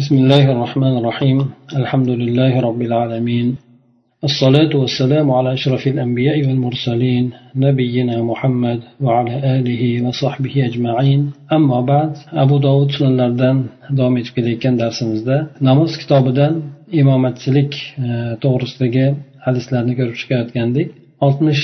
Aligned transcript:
بسم 0.00 0.14
الله 0.22 0.44
الرحمن 0.54 0.94
الرحيم 1.00 1.38
الحمد 1.80 2.10
لله 2.22 2.52
رب 2.68 2.80
العالمين 2.88 3.46
الصلاة 4.28 4.72
والسلام 4.82 5.26
على 5.30 5.48
أشرف 5.58 5.82
الأنبياء 5.86 6.38
والمرسلين 6.46 7.24
نبينا 7.66 8.16
محمد 8.30 8.80
وعلى 9.04 9.34
آله 9.56 9.82
وصحبه 10.06 10.54
أجمعين 10.68 11.20
أما 11.56 11.78
بعد 11.92 12.12
أبو 12.42 12.56
داود 12.66 12.90
سنلردن 12.98 13.58
davom 13.98 14.14
etib 14.20 14.32
kelayotgan 14.36 14.74
darsimizda 14.82 15.36
namoz 15.68 15.90
kitobidan 16.02 16.52
imomatchilik 17.00 17.72
to'g'risidagi 18.42 19.06
hadislarni 19.46 19.92
ko'rib 19.98 20.16
chiqayotgandik 20.20 20.88
oltmish 21.26 21.62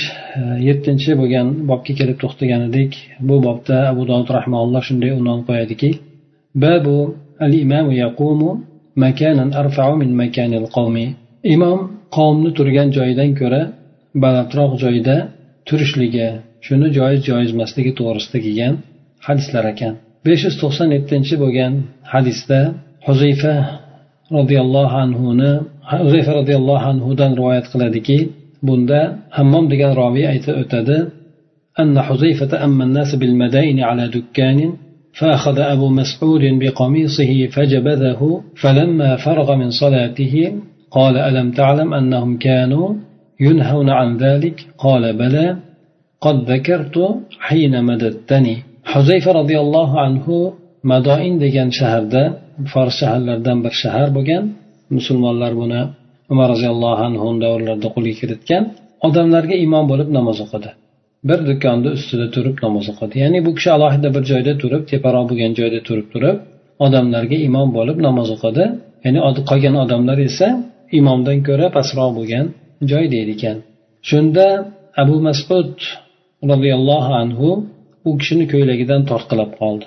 yettinchi 0.67 1.11
bo'lgan 1.21 1.47
bobga 1.69 1.93
kelib 1.99 2.17
to'xtagan 2.23 2.61
edik 2.69 2.91
bu 3.27 3.35
bobda 3.47 3.77
abu 3.91 4.03
dovud 4.09 4.29
rahmaulloh 4.37 4.81
shunday 4.87 5.11
unvon 5.19 5.39
qo'yadiki 5.47 5.89
babu 6.63 6.97
al 7.45 7.53
imamu 7.63 7.91
yaqumu 8.03 8.49
makanan 9.03 9.49
arfa'u 9.61 9.93
min 10.01 10.11
makanil 10.21 10.67
qawmi 10.75 11.05
imom 11.55 11.79
qavmni 12.15 12.49
turgan 12.57 12.87
joyidan 12.97 13.29
ko'ra 13.39 13.61
balandroq 14.23 14.71
joyda 14.83 15.15
turishligi 15.67 16.27
shuni 16.65 16.87
joiz 16.97 17.19
joiz 17.29 17.49
emasligi 17.55 17.91
to'g'risida 17.99 18.37
kelgan 18.45 18.73
hadislar 19.27 19.63
ekan 19.73 19.93
besh 20.25 20.41
yuz 20.45 20.55
to'qson 20.61 20.89
yettinchi 20.95 21.35
bo'lgan 21.43 21.73
hadisda 22.13 22.59
huzayfa 23.07 23.53
roziyallohu 24.37 24.95
anhuni 25.05 25.51
huzayfa 26.05 26.31
roziyallohu 26.39 26.85
anhudan 26.91 27.31
rivoyat 27.39 27.65
qiladiki 27.73 28.17
bunda 28.67 28.99
hammom 29.37 29.65
degan 29.71 29.91
roviy 30.01 30.25
aytib 30.33 30.55
o'tadi 30.63 30.97
أن 31.79 32.01
حذيفة 32.01 32.51
أما 32.65 32.83
الناس 32.83 33.15
بالمدائن 33.15 33.79
على 33.79 34.03
دكان 34.07 34.59
فأخذ 35.19 35.57
أبو 35.59 35.87
مسعود 35.89 36.43
بقميصه 36.61 37.47
فجبذه 37.47 38.21
فلما 38.61 39.15
فرغ 39.25 39.55
من 39.55 39.69
صلاته 39.81 40.35
قال 40.91 41.17
ألم 41.17 41.51
تعلم 41.51 41.93
أنهم 41.93 42.37
كانوا 42.37 42.87
ينهون 43.39 43.89
عن 43.89 44.17
ذلك 44.17 44.67
قال 44.77 45.03
بلى 45.21 45.57
قد 46.21 46.51
ذكرت 46.51 46.95
حين 47.39 47.83
مددتني 47.83 48.55
حذيفة 48.91 49.31
رضي 49.31 49.57
الله 49.59 49.89
عنه 49.99 50.53
مدائن 50.83 51.33
degan 51.43 51.69
shaharda 51.79 52.23
fors 52.71 52.93
shaharlaridan 52.99 53.57
bir 53.65 53.73
shahar 53.81 54.07
bo'lgan 54.17 54.43
musulmonlar 54.95 55.51
buni 55.61 55.81
umar 56.33 56.47
roziyallohu 56.53 57.01
anhu 57.07 57.25
davrlarida 57.43 57.89
qo'lga 57.95 58.13
kiritgan 58.21 58.63
odamlarga 59.07 59.55
imom 59.65 59.85
bo'lib 59.91 60.09
namoz 60.17 60.37
o'qidi 60.45 60.71
bir 61.28 61.38
do'konni 61.48 61.88
ustida 61.96 62.26
turib 62.34 62.56
namoz 62.64 62.86
o'qidi. 62.92 63.14
Ya'ni 63.24 63.38
bu 63.46 63.50
kishi 63.56 63.70
alohida 63.76 64.08
bir 64.16 64.22
joyda 64.30 64.52
turib 64.62 64.82
teparoq 64.92 65.24
bo'lgan 65.30 65.52
joyda 65.60 65.80
turib 65.88 66.06
turib 66.14 66.36
odamlarga 66.86 67.36
imom 67.48 67.68
bo'lib 67.78 67.98
namoz 68.06 68.28
o'qidi. 68.36 68.64
Ya'ni 69.04 69.20
qolgan 69.50 69.74
odamlar 69.84 70.18
esa 70.28 70.48
imomdan 70.98 71.38
ko'ra 71.48 71.66
pastroq 71.76 72.10
bo'lgan 72.18 72.46
joy 72.90 73.04
deydi 73.14 73.30
ekan. 73.36 73.56
Shunda 74.08 74.46
abu 75.02 75.16
masud 75.26 75.72
roziyallohu 76.50 77.12
anhu 77.22 77.48
u 78.08 78.10
kishini 78.20 78.44
ko'ylagidan 78.52 79.00
tortqilab 79.10 79.50
qoldi. 79.60 79.86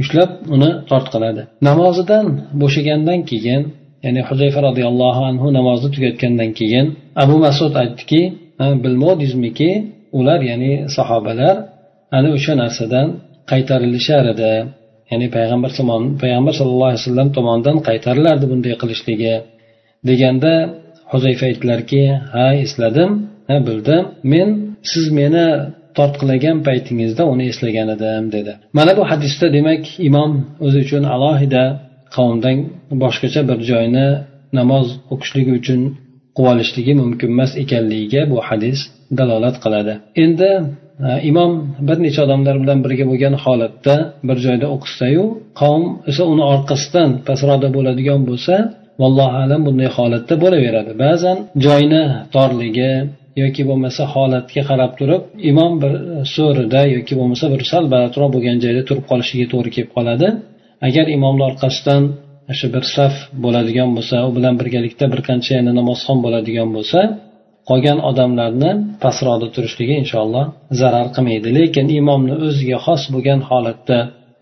Ushlab 0.00 0.30
uni 0.54 0.70
tortqiladi. 0.90 1.42
Namozidan 1.68 2.26
bo'shagandan 2.60 3.20
keyin 3.30 3.62
ya'ni 4.04 4.20
huzayfa 4.28 4.60
roziyallohu 4.68 5.22
anhu 5.30 5.46
namozni 5.58 5.88
tugatgandan 5.94 6.50
keyin 6.58 6.86
abu 7.22 7.36
masud 7.46 7.72
aytdiki 7.82 8.20
bilmovdingizmiki 8.84 9.70
ular 10.18 10.40
ya'ni 10.50 10.72
sahobalar 10.96 11.56
ana 12.16 12.28
o'sha 12.36 12.52
narsadan 12.62 13.08
qaytarilishar 13.50 14.24
edi 14.34 14.52
ya'ni 15.10 15.26
payg'ambar 15.36 15.70
payg'ambar 16.22 16.54
sallallohu 16.60 16.90
alayhi 16.90 17.02
vasallam 17.04 17.28
tomonidan 17.36 17.76
qaytarilardi 17.88 18.46
bunday 18.52 18.74
qilishligi 18.82 19.34
deganda 20.08 20.52
huzayfa 21.12 21.44
aytdilarki 21.50 22.02
ha 22.34 22.46
esladim 22.64 23.10
ha 23.48 23.56
bildim 23.66 24.02
men 24.32 24.48
siz 24.92 25.06
meni 25.18 25.46
tortqilagan 25.98 26.56
paytingizda 26.68 27.22
uni 27.32 27.44
eslagan 27.52 27.88
edim 27.96 28.24
dedi. 28.36 28.52
Mana 28.78 28.92
bu 28.98 29.02
hadisda 29.10 29.46
demak 29.56 29.82
imom 30.08 30.32
o'zi 30.66 30.78
uchun 30.86 31.04
alohida 31.14 31.64
qavmdan 32.16 32.56
boshqacha 33.02 33.42
bir 33.50 33.58
joyni 33.70 34.06
namoz 34.58 34.86
o'qishligi 35.12 35.52
uchun 35.60 35.80
quvolishligi 36.36 36.92
mumkin 37.02 37.28
emas 37.36 37.52
ekanligiga 37.62 38.22
bu 38.32 38.38
hadis 38.48 38.78
dalolat 39.18 39.56
qiladi. 39.64 39.94
Endi 40.24 40.50
e, 41.08 41.10
imom 41.30 41.52
bir 41.88 41.98
necha 42.06 42.20
odamlar 42.26 42.56
bilan 42.62 42.78
birga 42.84 43.04
bo'lgan 43.10 43.34
holatda 43.44 43.94
bir 44.28 44.36
joyda 44.46 44.66
o'qisayu 44.76 45.24
qavm 45.60 45.84
esa 46.10 46.22
uni 46.32 46.44
orqasidan 46.54 47.10
pastroqda 47.28 47.68
bo'ladigan 47.76 48.20
bo'lsa 48.28 48.54
vallohu 49.02 49.36
alam 49.44 49.60
bunday 49.66 49.88
holatda 49.96 50.34
bo'laveradi. 50.44 50.92
Ba'zan 51.04 51.38
joyni 51.66 52.02
torligi 52.34 52.92
yoki 53.42 53.62
bo'lmasa 53.70 54.02
holatga 54.14 54.62
qarab 54.70 54.92
turib 55.00 55.22
imom 55.50 55.72
bir 55.82 55.92
so'rida 56.34 56.82
yoki 56.96 57.14
bo'lmasa 57.20 57.44
bir 57.54 57.62
sal 57.70 57.84
balandroq 57.92 58.30
bo'lgan 58.34 58.56
joyda 58.64 58.82
turib 58.88 59.04
qolishiga 59.10 59.46
to'g'ri 59.52 59.70
kelib 59.76 59.90
qoladi. 59.96 60.28
Agar 60.88 61.06
imomni 61.16 61.42
orqasidan 61.50 62.02
shu 62.58 62.66
bir 62.74 62.84
saf 62.96 63.14
bo'ladigan 63.44 63.90
bo'lsa 63.96 64.16
u 64.28 64.30
bilan 64.36 64.54
birgalikda 64.60 65.04
bir 65.12 65.20
qancha 65.28 65.50
yana 65.58 65.72
namozxon 65.80 66.18
bo'ladigan 66.24 66.68
bo'lsa 66.76 67.00
qolgan 67.68 67.98
odamlarni 68.10 68.70
pastroqda 69.02 69.46
turishligi 69.54 69.94
inshaalloh 70.02 70.44
zarar 70.80 71.06
qilmaydi. 71.16 71.48
Lekin 71.58 71.86
imomni 72.00 72.34
o'ziga 72.46 72.78
xos 72.86 73.02
bo'lgan 73.14 73.40
holatda 73.48 73.98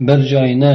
bir 0.08 0.18
joyni 0.32 0.74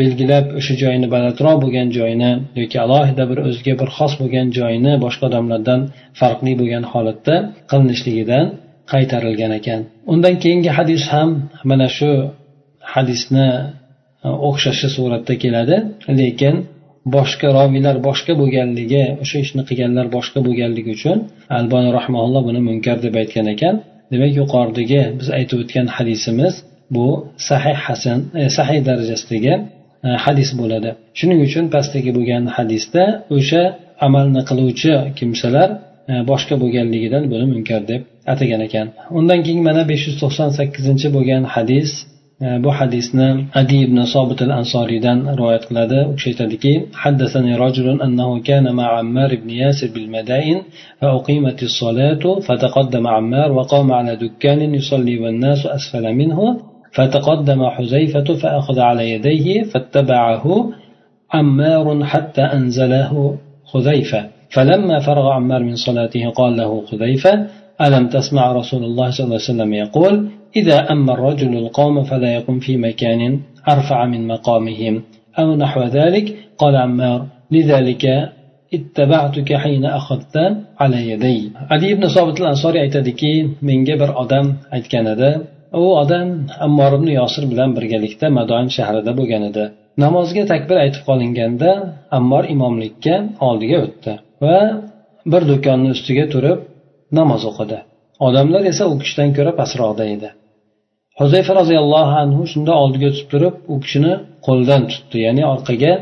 belgilab 0.00 0.46
o'sha 0.58 0.74
joyni 0.82 1.06
balandroq 1.14 1.56
bo'lgan 1.64 1.88
joyni 1.98 2.30
yoki 2.60 2.78
alohida 2.84 3.24
bir 3.30 3.38
o'ziga 3.48 3.74
bir 3.80 3.88
xos 3.96 4.12
bo'lgan 4.20 4.48
joyni 4.58 4.92
boshqa 5.04 5.24
odamlardan 5.30 5.80
farqli 6.20 6.52
bo'lgan 6.60 6.84
holatda 6.92 7.34
qilinishligidan 7.70 8.46
qaytarilgan 8.92 9.52
ekan. 9.60 9.80
Undan 10.12 10.34
keyingi 10.42 10.70
hadis 10.78 11.02
ham 11.14 11.30
mana 11.70 11.88
shu 11.98 12.10
hadisni 12.94 13.48
e, 14.26 14.28
o'xshashi 14.48 14.88
suratda 14.96 15.34
keladi. 15.44 15.76
Lekin 16.20 16.54
boshqa 17.16 17.48
roviylar 17.58 17.96
boshqa 18.08 18.32
bo'lganligi 18.40 19.04
o'sha 19.22 19.38
ishni 19.44 19.62
qilganlar 19.68 20.06
boshqa 20.16 20.38
bo'lganligi 20.46 20.90
uchun 20.96 21.18
alboni 21.58 21.90
rahmaulloh 21.98 22.42
buni 22.48 22.60
munkar 22.68 22.96
deb 23.06 23.14
aytgan 23.22 23.46
ekan. 23.54 23.74
Demak 24.12 24.32
yuqoridagi 24.40 25.00
biz 25.20 25.28
aytib 25.38 25.58
o'tgan 25.62 25.86
hadisimiz 25.96 26.54
bu 26.94 27.08
sahih 27.48 27.78
hasan 27.86 28.18
e, 28.40 28.42
sahih 28.56 28.78
darajasidagi 28.88 29.54
e, 30.06 30.08
hadis 30.24 30.50
bo'ladi. 30.60 30.90
Shuning 31.18 31.40
uchun 31.46 31.64
pastdagi 31.74 32.10
bo'lgan 32.18 32.44
hadisda 32.56 33.04
o'sha 33.36 33.62
amalni 34.06 34.42
qiluvchi 34.48 34.92
kimsalar 35.18 35.68
e, 36.12 36.14
boshqa 36.30 36.54
bo'lganligidan 36.62 37.24
buni 37.32 37.46
munkar 37.52 37.82
deb 37.92 38.02
atagan 38.32 38.60
ekan. 38.68 38.86
Undan 39.18 39.40
keyin 39.46 39.62
mana 39.68 39.82
besh 39.90 40.04
yuz 40.08 40.16
to'qson 40.22 40.48
sakkizinchi 40.58 41.08
bo'lgan 41.16 41.42
hadis 41.54 41.90
bu 42.64 42.70
hadisni 42.78 43.28
adi 43.60 43.76
ibn 43.86 43.98
sobit 44.14 44.40
al 44.46 44.52
ansoriydan 44.60 45.18
rivoyat 45.38 45.64
qiladi. 45.68 45.98
U 46.10 46.12
kishi 46.16 46.28
aytadiki 46.32 46.72
حدثني 47.02 47.52
رجل 47.56 48.02
أنه 48.06 48.28
كان 48.48 48.74
مع 48.74 48.98
عمار 48.98 49.30
بن 49.42 49.50
ياسر 49.50 49.88
بالمدائن 49.94 50.58
فأقيمت 51.00 51.62
الصلاة 51.62 52.24
فتقدم 52.46 53.04
عمار 53.06 53.52
وقام 53.52 53.92
على 53.92 54.16
دكان 54.16 54.74
يصلي 54.74 55.18
والناس 55.18 55.66
أسفل 55.66 56.12
منه 56.20 56.38
فتقدم 56.92 57.60
حذيفة 57.68 58.28
فأخذ 58.42 58.78
على 58.80 59.10
يديه 59.10 59.62
فاتبعه 59.62 60.44
عمار 61.32 62.04
حتى 62.04 62.42
أنزله 62.42 63.38
خذيفة 63.64 64.20
فلما 64.50 64.98
فرغ 64.98 65.26
عمار 65.30 65.62
من 65.62 65.76
صلاته 65.76 66.30
قال 66.30 66.56
له 66.56 66.86
خذيفة 66.86 67.46
ألم 67.80 68.08
تسمع 68.08 68.52
رسول 68.52 68.84
الله 68.84 69.10
صلى 69.10 69.24
الله 69.24 69.40
عليه 69.40 69.50
وسلم 69.50 69.74
يقول 69.74 70.28
إذا 70.59 70.91
أما 70.93 71.11
الرجل 71.13 71.57
القوم 71.63 71.95
فلا 72.03 72.29
يقوم 72.37 72.59
في 72.59 72.73
مكان 72.77 73.21
أرفع 73.73 74.05
من 74.05 74.27
مقامهم 74.27 74.93
أو 75.39 75.55
نحو 75.55 75.81
ذلك 75.83 76.25
قال 76.57 76.75
عمار 76.75 77.19
لذلك 77.51 78.03
اتبعتك 78.73 79.49
حين 79.63 79.85
أخذت 79.99 80.35
على 80.79 81.09
يدي 81.11 81.51
علي 81.71 81.93
بن 81.93 82.07
صابت 82.15 82.37
الأنصاري 82.41 82.79
aytadiki 82.85 83.33
menga 83.61 83.95
bir 84.01 84.09
odam 84.23 84.45
aytgan 84.75 85.05
edi 85.13 85.29
u 85.73 85.83
odam 86.01 86.27
ammor 86.65 86.91
ibn 86.97 87.09
yosir 87.19 87.43
bilan 87.51 87.69
birgalikda 87.77 88.27
madoin 88.39 88.67
shahrida 88.77 89.11
bo'lgan 89.19 89.43
edi 89.49 89.63
namozga 90.03 90.43
takbir 90.51 90.77
aytib 90.83 91.03
qolinganda 91.09 91.69
ammor 92.17 92.43
imomlikka 92.55 93.15
oldiga 93.47 93.77
o'tdi 93.85 94.13
va 94.43 94.57
bir 95.31 95.41
do'konni 95.51 95.89
ustiga 95.95 96.25
turib 96.33 96.59
namoz 97.19 97.41
o'qidi 97.51 97.79
odamlar 98.27 98.63
esa 98.71 98.83
u 98.91 98.95
kishidan 99.01 99.29
ko'ra 99.37 99.51
pastroqda 99.59 100.05
edi 100.15 100.29
huzayfa 101.20 101.52
roziyallohu 101.60 102.14
anhu 102.22 102.42
shunda 102.52 102.72
oldiga 102.82 103.06
o'tib 103.12 103.26
turib 103.32 103.54
u 103.72 103.74
kishini 103.84 104.12
qo'lidan 104.46 104.82
tutdi 104.92 105.16
ya'ni 105.26 105.42
orqaga 105.54 105.92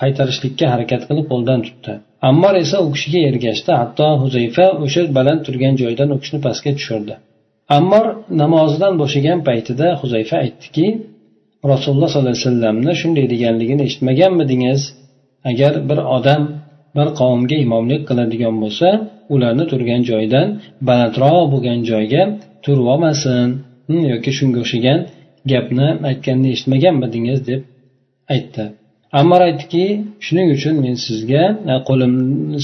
qaytarishlikka 0.00 0.66
harakat 0.72 1.02
qilib 1.08 1.26
qo'ldan 1.32 1.60
tutdi. 1.66 1.92
Ammor 2.28 2.54
esa 2.64 2.76
u 2.86 2.88
kishiga 2.94 3.20
ergashdi 3.30 3.72
hatto 3.80 4.06
huzayfa 4.22 4.66
o'sha 4.84 5.02
baland 5.18 5.40
turgan 5.46 5.74
joyidan 5.82 6.08
u 6.14 6.16
kishini 6.22 6.40
pastga 6.46 6.70
tushirdi. 6.78 7.14
Ammor 7.76 8.06
namozidan 8.42 8.94
bo'shagan 9.02 9.38
paytida 9.48 9.86
huzayfa 10.00 10.36
aytdiki 10.44 10.86
rasululloh 11.72 12.08
sollallohu 12.12 12.34
alayhi 12.34 12.46
vasallamni 12.46 12.92
shunday 13.00 13.26
deganligini 13.34 13.82
eshitmaganmidingiz? 13.88 14.80
Agar 15.50 15.72
bir 15.88 15.98
odam 16.16 16.42
bir 16.96 17.08
qavmga 17.20 17.56
imomlik 17.66 18.02
qiladigan 18.08 18.54
bo'lsa 18.62 18.88
ularni 19.34 19.64
turgan 19.70 20.02
joyidan 20.10 20.46
balandroq 20.88 21.44
bo'lgan 21.52 21.80
joyga 21.90 22.22
turib 22.64 22.86
olmasin. 22.92 23.48
Hmm, 23.88 24.04
yoki 24.12 24.30
shunga 24.38 24.58
o'xshagan 24.64 24.98
gapni 25.52 25.86
aytganini 26.10 26.48
eshitmaganmidingiz 26.54 27.40
deb 27.50 27.60
aytdi. 28.34 28.64
Ammar 29.20 29.40
aytdiki 29.48 29.84
shuning 30.26 30.48
uchun 30.56 30.74
men 30.84 30.96
sizga 31.06 31.44
e, 31.72 31.74
qo'lim 31.88 32.12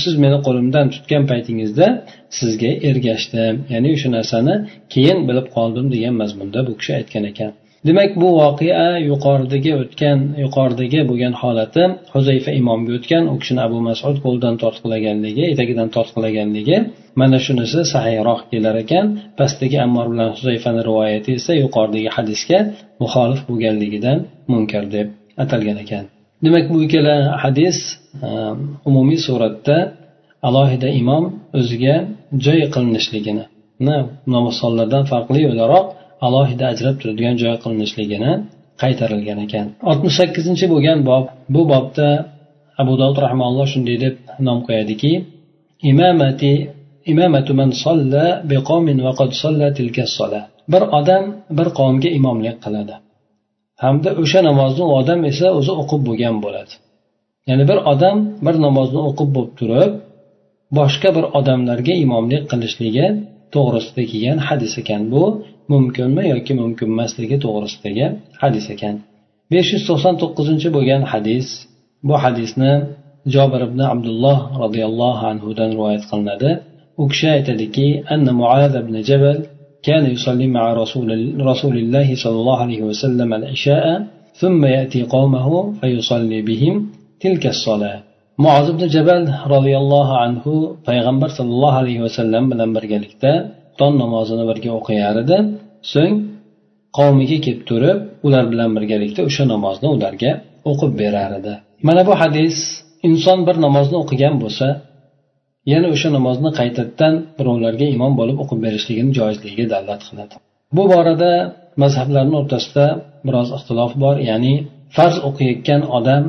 siz 0.03 0.15
meni 0.25 0.38
qo'limdan 0.47 0.87
tutgan 0.94 1.25
paytingizda 1.31 1.87
sizga 2.38 2.71
ergashdim. 2.88 3.55
Ya'ni 3.73 3.88
o'sha 3.97 4.09
narsani 4.17 4.55
keyin 4.94 5.19
bilib 5.29 5.47
qoldim 5.56 5.87
degan 5.94 6.15
mazmunda 6.23 6.59
bu 6.69 6.73
kishi 6.81 6.93
aytgan 6.99 7.25
ekan. 7.31 7.53
Demak 7.87 8.11
bu 8.23 8.29
voqea 8.43 8.89
yuqoridagi 9.11 9.73
o'tgan 9.83 10.19
yuqoridagi 10.45 11.01
bo'lgan 11.11 11.35
holati 11.43 11.83
huzayfa 12.15 12.51
imomga 12.61 12.93
o'tgan 12.99 13.25
u 13.33 13.35
kishini 13.41 13.61
abu 13.67 13.79
masud 13.89 14.17
qo'lidan 14.25 14.55
tortqilaganligi 14.63 15.45
etagidan 15.53 15.89
tortqilaganligi 15.97 16.77
mana 17.21 17.39
shunisi 17.45 17.81
sahiyroq 17.95 18.41
kelar 18.51 18.77
ekan. 18.85 19.07
Pastdagi 19.39 19.77
ammor 19.87 20.07
bilan 20.13 20.29
huzayfani 20.37 20.81
rivoyati 20.89 21.31
esa 21.39 21.53
yuqoridagi 21.65 22.11
hadisga 22.17 22.59
muxolif 23.03 23.41
bo'lganligidan 23.49 24.19
munkar 24.53 24.85
deb 24.97 25.09
atalgan 25.43 25.79
ekan. 25.85 26.05
Demak 26.45 26.65
bu 26.71 26.77
ikkala 26.87 27.17
hadis 27.45 27.79
e, 28.27 28.29
umumiy 28.89 29.19
suratda 29.27 29.77
alohida 30.49 30.89
imom 31.01 31.25
o'ziga 31.59 31.97
joy 32.47 32.61
qilinishligini 32.75 33.45
namozxonlardan 34.35 35.05
farqli 35.11 35.43
o'laroq 35.53 35.87
alohida 36.26 36.65
ajrab 36.73 36.97
turadigan 37.00 37.37
joy 37.43 37.55
qilinishligini 37.62 38.32
qaytarilgan 38.82 39.38
ekan. 39.47 39.67
Oltmish 39.91 40.17
sakkizinchi 40.21 40.67
bo'lgan 40.73 40.99
bob 41.11 41.25
bu 41.55 41.62
bobda 41.73 42.09
abu 42.82 42.93
dovud 43.00 43.19
rahmaulloh 43.26 43.67
shunday 43.73 43.97
deb 44.05 44.15
nom 44.47 44.59
qo'yadiki 44.67 45.12
imamati 45.91 46.53
imamatu 47.12 47.53
man 47.61 47.71
solla 47.85 48.25
biqomin 48.50 48.99
va 49.06 49.12
qad 49.21 49.31
solla 49.43 49.69
tilka 49.79 50.05
sola. 50.19 50.41
Bir 50.73 50.82
odam 50.99 51.25
bir 51.59 51.69
qavmga 51.79 52.11
imomlik 52.19 52.56
qiladi. 52.65 52.94
Hamda 53.82 54.11
o'sha 54.23 54.41
namozni 54.49 54.82
u 54.91 54.93
odam 55.00 55.21
esa 55.31 55.47
o'zi 55.59 55.73
o'qib 55.82 56.00
bo'lgan 56.09 56.37
bo'ladi. 56.44 56.73
Ya'ni 57.49 57.65
bir 57.71 57.79
odam 57.93 58.19
bir 58.47 58.55
namozni 58.67 59.00
o'qib 59.09 59.29
bo'lib 59.37 59.53
turib 59.61 59.93
boshqa 60.79 61.09
bir 61.17 61.25
odamlarga 61.38 61.94
imomlik 62.05 62.43
qilishligi 62.53 63.06
to'g'risida 63.55 64.03
kelgan 64.11 64.38
hadis 64.49 64.73
ekan 64.82 65.03
bu. 65.12 65.25
mumkinmi 65.74 66.24
yoki 66.34 66.54
mumkin 66.62 66.88
emasligi 66.94 67.38
to'g'risidagi 67.44 68.06
hadis 68.42 68.66
ekan 68.74 68.96
besh 69.51 69.69
yuz 69.74 69.84
to'qson 69.90 70.16
to'qqizinchi 70.22 70.69
bo'lgan 70.75 71.01
hadis 71.12 71.48
bu 72.07 72.16
hadisni 72.24 72.72
jobir 73.34 73.62
ibn 73.69 73.80
abdulloh 73.94 74.40
roziyallohu 74.63 75.24
anhudan 75.31 75.69
rivoyat 75.75 76.04
qilinadi 76.10 76.51
u 77.01 77.04
kishi 77.12 77.28
aytadiki 77.38 77.88
anna 78.13 78.31
muaz 78.42 78.74
ibn 78.84 78.96
jabal 79.12 79.40
كان 79.88 80.04
يصلي 80.16 80.48
مع 80.57 80.66
رسول, 80.81 81.10
رسول 81.51 81.75
الله 81.84 82.07
صلى 82.24 82.38
الله 82.42 82.57
عليه 82.66 82.81
وسلم 82.90 83.30
العشاء 83.40 83.86
ثم 84.42 84.62
يأتي 84.75 85.01
قومه 85.16 85.48
فيصلي 85.80 86.40
بهم 86.50 86.75
تلك 87.24 87.44
الصلاة 87.56 88.00
muoz 88.44 88.66
ibn 88.74 88.84
jabal 88.96 89.24
roziyallohu 89.54 90.13
anhu 90.25 90.54
payg'ambar 90.88 91.30
sollallohu 91.38 91.78
alayhi 91.81 92.01
vasallam 92.06 92.44
bilan 92.51 92.69
birgalikda 92.78 93.31
tong 93.79 93.94
namozini 94.03 94.44
birga 94.50 94.71
o'qiyar 94.79 95.17
edi. 95.25 95.38
So'ng 95.93 96.15
qavmiga 96.99 97.38
kelib 97.44 97.62
turib 97.71 97.99
ular 98.26 98.44
bilan 98.53 98.71
birgalikda 98.76 99.21
o'sha 99.29 99.44
namozni 99.55 99.88
ularga 99.97 100.32
o'qib 100.71 100.93
berar 101.00 101.31
edi. 101.41 101.55
Mana 101.88 102.03
bu 102.09 102.15
hadis 102.23 102.56
inson 103.09 103.38
bir 103.47 103.56
namozni 103.67 103.97
o'qigan 104.03 104.35
bo'lsa 104.43 104.67
yana 105.73 105.88
o'sha 105.94 106.09
namozni 106.17 106.50
qaytadan 106.61 107.15
birovlarga 107.38 107.87
imom 107.97 108.12
bo'lib 108.21 108.37
o'qib 108.43 108.59
berishligini 108.67 109.12
joizligiga 109.19 109.67
dalolat 109.73 110.03
qiladi. 110.09 110.35
Bu 110.76 110.85
borada 110.93 111.32
mazhablarni 111.82 112.35
o'rtasida 112.41 112.87
biroz 113.26 113.49
ixtilof 113.56 113.93
bor 114.03 114.17
ya'ni 114.31 114.55
farz 114.97 115.17
o'qiyotgan 115.29 115.82
odam 115.99 116.25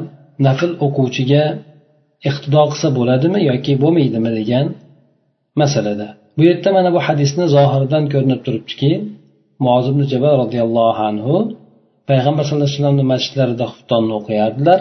nafl 0.47 0.71
o'quvchiga 0.85 1.43
iqtido 2.29 2.61
qilsa 2.71 2.87
bo'ladimi 2.97 3.39
yoki 3.49 3.73
bo'lmaydimi 3.83 4.31
degan 4.39 4.65
masalada. 5.61 6.07
Bu 6.37 6.43
yerda 6.49 6.69
mana 6.77 6.89
bu 6.95 6.99
hadisni 7.07 7.45
zohiridan 7.55 8.03
ko'rinib 8.13 8.41
turibdiki 8.45 8.91
muoz 9.65 9.85
ibn 9.91 10.01
jabal 10.11 10.33
roziyallohu 10.43 11.01
anhu 11.09 11.35
payg'ambar 12.09 12.43
sallallohu 12.45 12.67
alayhi 12.67 12.77
vasallamni 12.79 13.05
masjidlarida 13.13 13.65
xuftonni 13.71 14.13
o'qiyardilar. 14.19 14.79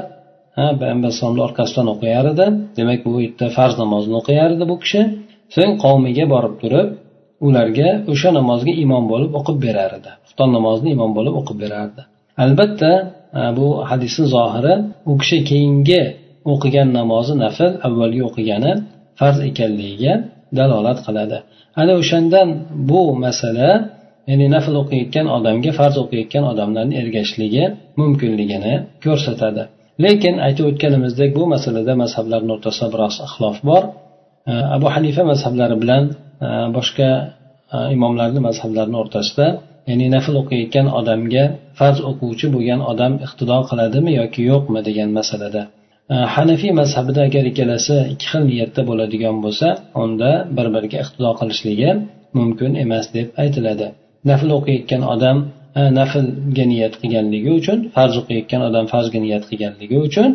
Ha 0.59 0.67
payg'ambar 0.81 1.09
alayhisalomni 1.09 1.43
orqasidan 1.49 1.87
o'qiyar 1.94 2.25
edi. 2.32 2.47
Demak 2.79 3.00
bu 3.06 3.12
yerda 3.25 3.47
farz 3.56 3.75
namozni 3.82 4.15
o'qiyar 4.21 4.49
edi 4.56 4.65
bu 4.73 4.76
kishi. 4.82 5.00
So'ng 5.55 5.73
qavmiga 5.85 6.25
borib 6.35 6.55
turib 6.62 6.88
ularga 7.47 7.88
o'sha 8.12 8.29
namozga 8.38 8.73
imom 8.85 9.05
bo'lib 9.12 9.32
o'qib 9.38 9.56
berar 9.67 9.91
edi. 9.99 10.11
Xufton 10.26 10.50
namozini 10.56 10.88
imom 10.97 11.11
bo'lib 11.19 11.35
o'qib 11.41 11.59
berardi 11.65 12.03
albatta 12.44 12.93
bu 13.59 13.67
hadisni 13.91 14.26
zohiri 14.37 14.75
u 15.11 15.12
kishi 15.21 15.38
keyingi 15.50 16.03
o'qigan 16.53 16.88
namozi 16.99 17.35
nafl 17.44 17.71
avvalgi 17.87 18.23
o'qigani 18.29 18.73
farz 19.19 19.38
ekanligiga 19.50 20.15
dalolat 20.58 20.98
qiladi. 21.06 21.38
Ana 21.80 21.92
o'shandan 22.00 22.48
bu 22.90 23.02
masala 23.24 23.70
ya'ni 24.30 24.46
nafl 24.56 24.74
o'qiyotgan 24.82 25.26
odamga 25.36 25.70
farz 25.78 25.96
o'qiyotgan 26.04 26.44
odamlarni 26.52 26.94
ergashishligi 27.02 27.64
mumkinligini 28.00 28.74
ko'rsatadi. 29.04 29.62
Lekin 30.04 30.34
aytib 30.46 30.64
o'tganimizdek 30.70 31.30
bu 31.38 31.44
masalada 31.54 31.92
mazhablarni 32.02 32.50
o'rtasida 32.56 32.86
biroz 32.94 33.14
ixlof 33.26 33.58
bor. 33.70 33.82
Abu 34.76 34.86
hanifa 34.94 35.22
mazhablari 35.32 35.76
bilan 35.82 36.02
e, 36.46 36.48
boshqa 36.76 37.08
e, 37.74 37.76
imomlarni 37.96 38.40
mazhablarini 38.48 38.98
o'rtasida 39.02 39.46
ya'ni 39.88 40.06
nafl 40.16 40.34
o'qiyotgan 40.42 40.86
odamga 40.98 41.44
farz 41.78 41.98
o'quvchi 42.10 42.46
bo'lgan 42.54 42.80
odam 42.92 43.12
iqtido 43.26 43.58
qiladimi 43.70 44.12
yoki 44.20 44.40
yo'qmi 44.50 44.80
degan 44.88 45.08
masalada 45.18 45.62
hanafiy 46.08 46.72
mazhabida 46.80 47.20
agar 47.28 47.44
ikkalasi 47.50 47.94
ikki 48.12 48.26
xil 48.32 48.42
niyatda 48.50 48.82
bo'ladigan 48.90 49.36
bo'lsa 49.44 49.68
unda 50.02 50.30
bir 50.56 50.66
biriga 50.74 50.98
iqtido 51.04 51.30
qilishligi 51.40 51.90
mumkin 52.38 52.70
emas 52.84 53.06
deb 53.16 53.26
aytiladi. 53.42 53.86
Nafl 54.30 54.48
o'qiyotgan 54.58 55.02
odam 55.14 55.38
e, 55.78 55.80
naflga 55.98 56.64
niyat 56.72 56.94
qilganligi 57.00 57.50
uchun 57.60 57.78
farz 57.96 58.14
o'qiyotgan 58.20 58.62
odam 58.68 58.84
farzga 58.92 59.18
niyat 59.26 59.44
qilganligi 59.50 59.96
uchun 60.08 60.28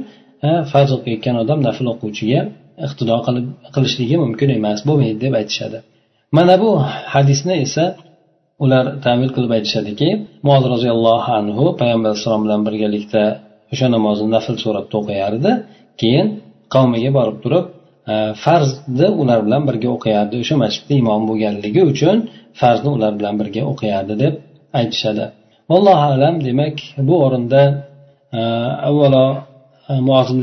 e, 0.48 0.50
farz 0.72 0.90
o'qiyotgan 0.98 1.36
odam 1.44 1.60
nafl 1.68 1.86
o'quvchiga 1.94 2.42
iqtido 2.86 3.16
qilib 3.26 3.46
qilishligi 3.76 4.16
mumkin 4.24 4.50
emas 4.58 4.80
bo'lmaydi 4.88 5.20
deb 5.26 5.34
aytishadi. 5.40 5.78
Mana 6.38 6.56
bu 6.64 6.70
hadisni 7.14 7.56
esa 7.66 7.86
ular 8.64 8.86
tamil 9.06 9.30
qilib 9.36 9.52
aytishadiki 9.58 10.10
muoz 10.48 10.64
roziyallohu 10.74 11.30
anhu 11.40 11.64
payg'ambar 11.80 12.10
alayhissalom 12.12 12.42
bilan 12.46 12.62
birgalikda 12.68 13.24
o'sha 13.74 13.88
namozni 13.96 14.28
nafl 14.36 14.56
suratda 14.64 14.96
o'qiyar 15.02 15.32
edi 15.40 15.52
keyin 16.02 16.28
qavmiga 16.74 17.12
borib 17.18 17.38
turib 17.44 17.66
e, 18.12 18.14
farzni 18.44 19.08
ular 19.22 19.40
bilan 19.46 19.64
birga 19.70 19.90
o'qiyardi 19.96 20.36
o'sha 20.44 20.56
masjidda 20.64 20.94
imom 21.02 21.22
bo'lganligi 21.30 21.82
uchun 21.92 22.18
farzni 22.62 22.90
ular 22.98 23.12
bilan 23.20 23.36
birga 23.42 23.62
o'qiyardi 23.72 24.16
deb 24.24 24.34
aytishadi. 24.80 25.26
Allohu 25.76 26.06
alam 26.16 26.36
demak 26.48 26.76
bu 27.08 27.16
o'rinda 27.26 27.62
e, 28.40 28.42
avvalo 28.90 29.26
e, 29.92 29.94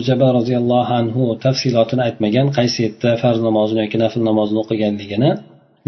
jabal 0.09 0.30
roziyallohu 0.38 0.92
anhu 1.00 1.23
tafsilotini 1.45 2.02
aytmagan 2.09 2.47
qaysi 2.59 2.78
yerda 2.85 3.11
farz 3.23 3.38
namozini 3.49 3.80
yoki 3.85 3.99
nafl 4.04 4.21
namozini 4.30 4.59
o'qiganligini 4.64 5.30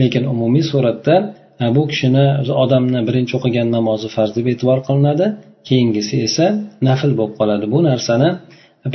lekin 0.01 0.23
umumiy 0.35 0.65
suratda 0.73 1.15
e, 1.63 1.65
bu 1.77 1.83
kishini 1.91 2.25
odamni 2.65 3.01
birinchi 3.09 3.33
o'qigan 3.39 3.69
namozi 3.77 4.09
farz 4.17 4.31
deb 4.39 4.47
e'tibor 4.53 4.79
qilinadi. 4.89 5.27
Keyingisi 5.69 6.15
esa 6.29 6.47
nafl 6.89 7.11
bo'lib 7.19 7.35
qoladi. 7.41 7.67
Bu 7.75 7.79
narsani 7.89 8.29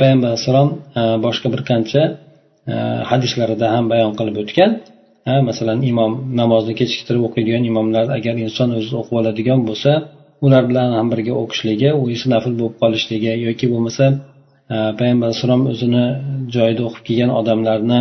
payg'ambar 0.00 0.28
alayhissalom 0.30 0.68
e, 1.00 1.02
boshqa 1.24 1.48
bir 1.54 1.62
qancha 1.70 2.02
e, 2.72 2.74
hadislarida 3.10 3.66
ham 3.74 3.84
bayon 3.92 4.12
qilib 4.18 4.36
o'tgan. 4.42 4.70
E, 5.30 5.32
masalan 5.48 5.78
imom 5.90 6.12
namozni 6.40 6.74
kechiktirib 6.80 7.22
o'qiydigan 7.28 7.64
imomlar 7.70 8.06
agar 8.18 8.34
inson 8.46 8.68
o'zi 8.78 8.92
o'qib 9.00 9.14
oladigan 9.20 9.60
bo'lsa 9.68 9.92
ular 10.46 10.62
bilan 10.70 10.88
ham 10.98 11.06
birga 11.12 11.34
o'qishligi 11.42 11.90
u 12.00 12.02
esa 12.14 12.26
nafl 12.34 12.52
bo'lib 12.60 12.76
qolishligi 12.82 13.32
yoki 13.46 13.66
bo'lmasa 13.72 14.04
payg'ambar 14.98 15.26
alayhissalom 15.28 15.62
o'zini 15.72 16.04
joyida 16.54 16.82
o'qib 16.88 17.02
kelgan 17.08 17.30
odamlarni 17.40 17.98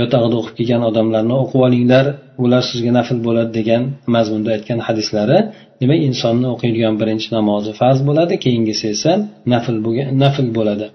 yotag'ida 0.00 0.36
o'qib 0.40 0.54
kelgan 0.58 0.82
odamlarni 0.90 1.34
o'qib 1.42 1.60
olinglar 1.66 2.04
ular 2.44 2.62
sizga 2.70 2.92
nafl 2.98 3.18
bo'ladi 3.26 3.50
degan 3.58 3.82
mazmunda 4.14 4.50
aytgan 4.56 4.80
hadislari 4.86 5.38
demak 5.80 6.00
insonni 6.08 6.46
o'qiydigan 6.54 6.94
birinchi 7.00 7.28
namozi 7.36 7.70
farz 7.80 7.98
bo'ladi 8.08 8.34
keyingisi 8.44 8.84
esa 8.94 9.12
nafl 9.52 9.76
nafl 10.22 10.46
bo'ladi. 10.58 10.86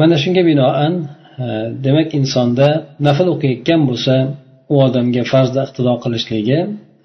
Mana 0.00 0.16
shunga 0.22 0.42
binoan 0.50 0.92
e, 1.44 1.46
demak 1.86 2.08
insonda 2.20 2.68
nafl 3.06 3.26
o'qiyotgan 3.34 3.80
bo'lsa 3.88 4.14
u 4.72 4.74
odamga 4.86 5.22
farzda 5.32 5.60
iqtido 5.66 5.92
qilishligi 6.04 6.58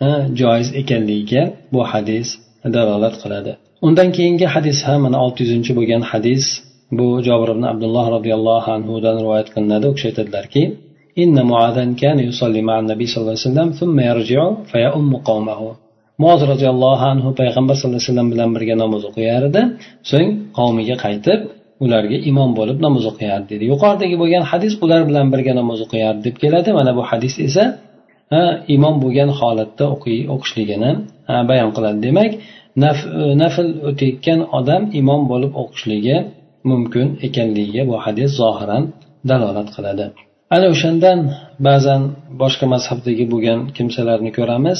e, 0.08 0.10
joiz 0.39 0.68
ekanligiga 0.82 1.44
bu 1.74 1.82
hadis 1.91 2.27
dalolat 2.75 3.15
qiladi. 3.24 3.51
Undan 3.88 4.10
keyingi 4.18 4.48
hadis 4.56 4.77
ham 4.88 5.00
mana 5.06 5.18
olti 5.25 5.39
yuzinchi 5.44 5.72
bo'lgan 5.77 6.03
hadis 6.12 6.44
bu 6.98 7.08
jobir 7.27 7.50
ibn 7.56 7.65
abdulloh 7.74 8.06
roziyallohu 8.15 8.70
anhudan 8.77 9.15
rivoyat 9.24 9.48
qilinadi 9.53 9.86
u 9.91 9.94
kishi 9.96 10.08
aytadilarki 10.12 10.63
إن 11.23 11.37
معاذا 11.50 11.85
كان 12.02 12.18
يصلي 12.28 12.62
مع 12.68 12.76
النبي 12.82 13.06
صلى 13.06 13.20
الله 13.20 13.37
عليه 13.37 13.49
وسلم 13.50 13.68
ثم 13.80 13.96
يرجع 14.11 14.40
فيؤم 14.70 15.11
قومه 15.30 15.61
moz 16.25 16.40
roziyallohu 16.52 17.04
anhu 17.12 17.28
payg'ambar 17.40 17.75
sallallohu 17.76 18.00
alayhi 18.00 18.11
vasallam 18.11 18.28
bilan 18.35 18.50
birga 18.56 18.75
namoz 18.82 19.02
o'qiyar 19.11 19.42
edi 19.50 19.62
so'ng 20.11 20.28
qavmiga 20.58 20.96
qaytib 21.04 21.40
ularga 21.85 22.16
imom 22.30 22.50
bo'lib 22.58 22.78
namoz 22.87 23.04
o'qiyardi 23.11 23.46
deydi 23.50 23.64
yuqoridagi 23.73 24.16
bo'lgan 24.23 24.42
hadis 24.50 24.73
ular 24.85 25.00
bilan 25.08 25.26
birga 25.32 25.52
namoz 25.61 25.78
o'qiyardi 25.87 26.20
deb 26.26 26.37
keladi 26.42 26.70
mana 26.78 26.92
bu 26.99 27.02
hadis 27.11 27.35
esa 27.46 27.64
imom 28.76 28.94
bo'lgan 29.04 29.30
holatda 29.40 29.85
o'qishligini 30.35 30.90
bayon 31.50 31.70
qiladi 31.76 31.99
demak 32.06 32.32
nafl 33.42 33.66
o'tayotgan 33.90 34.40
odam 34.58 34.82
imom 35.00 35.23
bo'lib 35.32 35.52
o'qishligi 35.62 36.16
mumkin 36.70 37.06
ekanligiga 37.26 37.82
bu 37.90 37.96
hadis 38.04 38.30
zohiran 38.42 38.82
dalolat 39.30 39.68
qiladi 39.76 40.06
Ana 40.55 40.67
o'shandan 40.74 41.20
ba'zan 41.67 42.01
boshqa 42.41 42.65
mazhabdagi 42.74 43.25
bo'lgan 43.34 43.60
kimsalarni 43.77 44.31
ko'ramiz. 44.38 44.79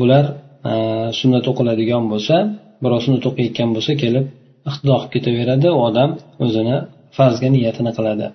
Bular 0.00 0.24
e, 0.70 0.72
sunnat 1.18 1.44
o'qiladigan 1.50 2.04
bo'lsa 2.12 2.36
birov 2.82 3.00
sunnat 3.04 3.24
o'qiyotgan 3.30 3.70
bo'lsa 3.76 3.92
kelib 4.02 4.24
iqtido 4.70 4.94
qilib 5.00 5.12
ketaveradi. 5.14 5.68
U 5.76 5.80
odam 5.88 6.10
o'zini 6.44 6.76
farzga 7.16 7.48
niyatini 7.56 7.92
qiladi. 7.98 8.26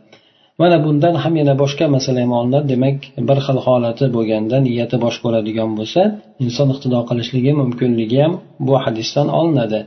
Mana 0.61 0.77
bundan 0.85 1.15
ham 1.23 1.33
yana 1.41 1.53
boshqa 1.63 1.85
masala 1.95 2.19
ham 2.25 2.31
olinadi. 2.39 2.65
Demak 2.73 2.97
bir 3.29 3.39
xil 3.45 3.57
holati 3.65 4.05
bo'lganda 4.15 4.57
niyati 4.67 4.95
boshqa 5.05 5.23
bo'ladigan 5.27 5.69
bo'lsa 5.79 6.01
inson 6.45 6.67
iqtido 6.73 6.99
qilishligi 7.09 7.51
mumkinligi 7.61 8.17
ham 8.23 8.33
bu 8.67 8.73
hadisdan 8.83 9.27
olinadi. 9.39 9.79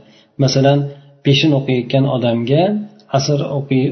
Masalan 0.43 0.79
peshin 1.25 1.51
o'qiyotgan 1.59 2.05
odamga 2.15 2.63
asr 3.17 3.39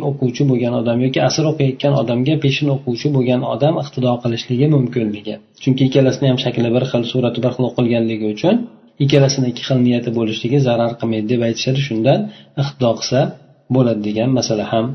o'quvchi 0.10 0.44
bo'lgan 0.52 0.74
odam 0.82 0.98
yoki 1.06 1.20
asr 1.30 1.44
o'qiyotgan 1.52 1.94
odamga 2.02 2.36
peshin 2.44 2.68
o'quvchi 2.76 3.08
bo'lgan 3.16 3.42
odam 3.54 3.74
iqtido 3.84 4.12
qilishligi 4.24 4.68
mumkinligi. 4.76 5.36
Chunki 5.64 5.82
ikkalasini 5.88 6.28
ham 6.32 6.40
shakli 6.44 6.70
bir 6.76 6.84
xil 6.92 7.04
surati 7.12 7.40
bir 7.46 7.52
xil 7.56 7.64
o'qilganligi 7.70 8.26
uchun 8.36 8.56
ikkalasini 9.04 9.48
ikki 9.52 9.64
xil 9.68 9.80
niyati 9.88 10.10
bo'lishligi 10.18 10.60
zarar 10.68 10.92
qilmaydi 11.00 11.28
deb 11.34 11.42
aytishadi. 11.48 11.80
Shundan 11.88 12.20
iqtido 12.62 12.92
qilsa 13.00 13.20
bo'ladi 13.76 14.02
degan 14.08 14.30
masala 14.40 14.66
ham 14.74 14.86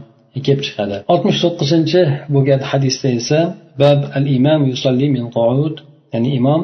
kelib 0.46 0.60
chiqadi. 0.66 0.96
Oltmish 1.12 1.38
to'qqizinchi 1.44 2.00
bo'lgan 2.34 2.60
hadisda 2.70 3.08
esa 3.20 3.38
bab 3.82 4.00
al 4.18 4.26
imam 4.38 4.60
yusalli 4.70 5.06
min 5.16 5.24
qoud 5.38 5.74
ya'ni 6.14 6.30
imom 6.40 6.62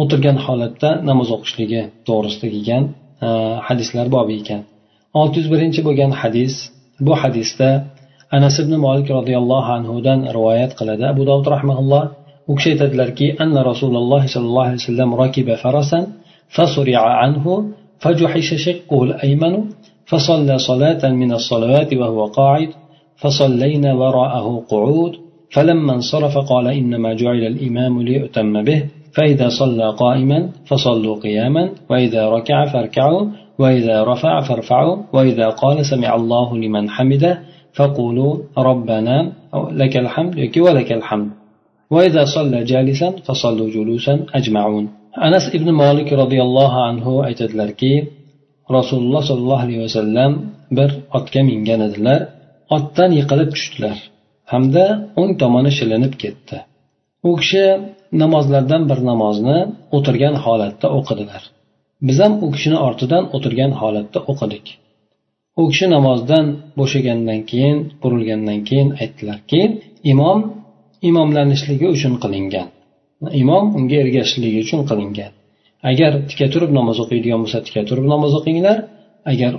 o'tirgan 0.00 0.36
holatda 0.46 0.90
namoz 1.08 1.28
o'qishligi 1.36 1.82
to'g'risida 2.08 2.46
kelgan 2.54 2.84
hadislar 3.68 4.06
bobi 4.16 4.34
ekan. 4.42 4.60
Olti 5.20 5.36
yuz 5.40 5.48
birinchi 5.54 5.80
bo'lgan 5.88 6.12
hadis 6.20 6.54
bu 7.06 7.12
hadisda 7.20 7.70
anas 8.36 8.56
ibn 8.64 8.72
molik 8.86 9.08
roziyallohu 9.18 9.70
anhudan 9.78 10.20
rivoyat 10.36 10.72
qiladi 10.78 11.04
abu 11.12 11.22
dovud 11.28 11.46
rahmaulloh 11.54 12.04
u 12.50 12.52
kishi 12.56 12.68
aytadilarki 12.74 13.26
anna 13.42 13.60
rasululloh 13.70 14.22
sollallohu 14.34 14.66
alayhi 14.68 14.82
vasallam 14.82 15.10
rakiba 15.22 15.54
farasan 15.64 16.04
فصرع 16.56 17.00
عنه 17.22 17.44
فجحش 17.98 18.54
شقه 18.54 19.02
الأيمن 19.04 19.54
فصلى 20.06 20.58
صلاة 20.58 21.02
من 21.10 21.32
الصلوات 21.32 21.94
وهو 21.94 22.24
قاعد 22.24 22.68
فصلينا 23.16 23.94
وراءه 23.94 24.46
قعود 24.70 25.12
فلما 25.54 25.92
انصرف 25.94 26.38
قال 26.38 26.66
إنما 26.66 27.14
جعل 27.14 27.42
الإمام 27.52 28.02
ليؤتم 28.02 28.62
به 28.62 28.80
فإذا 29.16 29.48
صلى 29.48 29.90
قائما 30.02 30.48
فصلوا 30.66 31.16
قياما 31.20 31.70
وإذا 31.90 32.28
ركع 32.28 32.64
فاركعوا 32.72 33.26
وإذا 33.61 34.03
رفع 34.11 34.33
فارفعوا 34.47 34.97
وإذا 35.15 35.47
قال 35.61 35.77
سمع 35.85 36.15
الله 36.15 36.47
لمن 36.63 36.89
حمده 36.95 37.33
فقولوا 37.77 38.31
ربنا 38.57 39.17
لك 39.81 39.93
الحمد 40.03 40.33
ولك 40.65 40.91
الحمد 40.99 41.29
وإذا 41.93 42.23
صلى 42.35 42.63
جالسا 42.71 43.09
فصلوا 43.25 43.69
جلوسا 43.75 44.25
أجمعون 44.39 44.85
أنس 45.27 45.45
ابن 45.57 45.71
مالك 45.71 46.13
رضي 46.13 46.39
الله 46.41 46.71
عنه 46.87 47.05
aytadilarki 47.27 47.93
rasululloh 48.77 49.21
sollallohu 49.29 49.63
alayhi 49.65 49.81
vasallam 49.87 50.31
bir 50.77 50.89
otga 51.17 51.41
mingan 51.49 51.81
edilar 51.87 52.19
otdan 52.75 53.11
yiqilib 53.19 53.49
tushdilar 53.55 53.97
hamda 54.51 54.85
o'ng 55.21 55.31
tomoni 55.41 55.71
shilinib 55.79 56.13
ketdi 56.23 56.57
u 57.29 57.31
kishi 57.41 57.65
namozlardan 58.21 58.83
bir 58.89 58.99
namozni 59.09 59.57
o'tirgan 59.97 60.35
holatda 60.45 60.87
o'qidilar 60.97 61.43
biz 62.06 62.16
ham 62.22 62.32
u 62.44 62.46
kishini 62.54 62.78
ortidan 62.88 63.24
o'tirgan 63.36 63.72
holatda 63.80 64.18
o'qidik. 64.30 64.66
U 65.60 65.62
kishi 65.70 65.86
namozdan 65.94 66.46
bo'shagandan 66.78 67.40
keyin 67.50 67.76
burilgandan 68.02 68.58
keyin 68.68 68.88
aytdilarki 69.02 69.60
imom 70.12 70.38
imomlanishligi 71.08 71.86
uchun 71.96 72.14
qilingan. 72.22 72.68
Imom 73.42 73.64
unga 73.78 73.96
ergashishligi 74.04 74.58
uchun 74.64 74.80
qilingan. 74.90 75.32
Agar 75.90 76.12
tika 76.30 76.46
turib 76.52 76.70
namoz 76.78 76.96
o'qiydigan 77.04 77.40
bo'lsa 77.44 77.58
tika 77.66 77.82
turib 77.88 78.06
namoz 78.12 78.32
o'qinglar. 78.38 78.76
Agar 79.32 79.52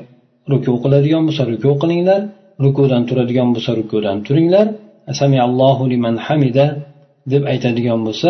ruku 0.51 0.71
qiladigan 0.83 1.23
bo'lsa 1.27 1.43
ruku 1.51 1.71
qilinglar. 1.81 2.21
Rukudan 2.65 3.03
turadigan 3.09 3.49
bo'lsa 3.55 3.71
rukudan 3.79 4.17
turinglar. 4.27 4.67
Samiallohu 5.21 5.83
liman 5.93 6.15
hamida 6.25 6.65
deb 7.31 7.43
aytadigan 7.51 7.99
bo'lsa 8.07 8.29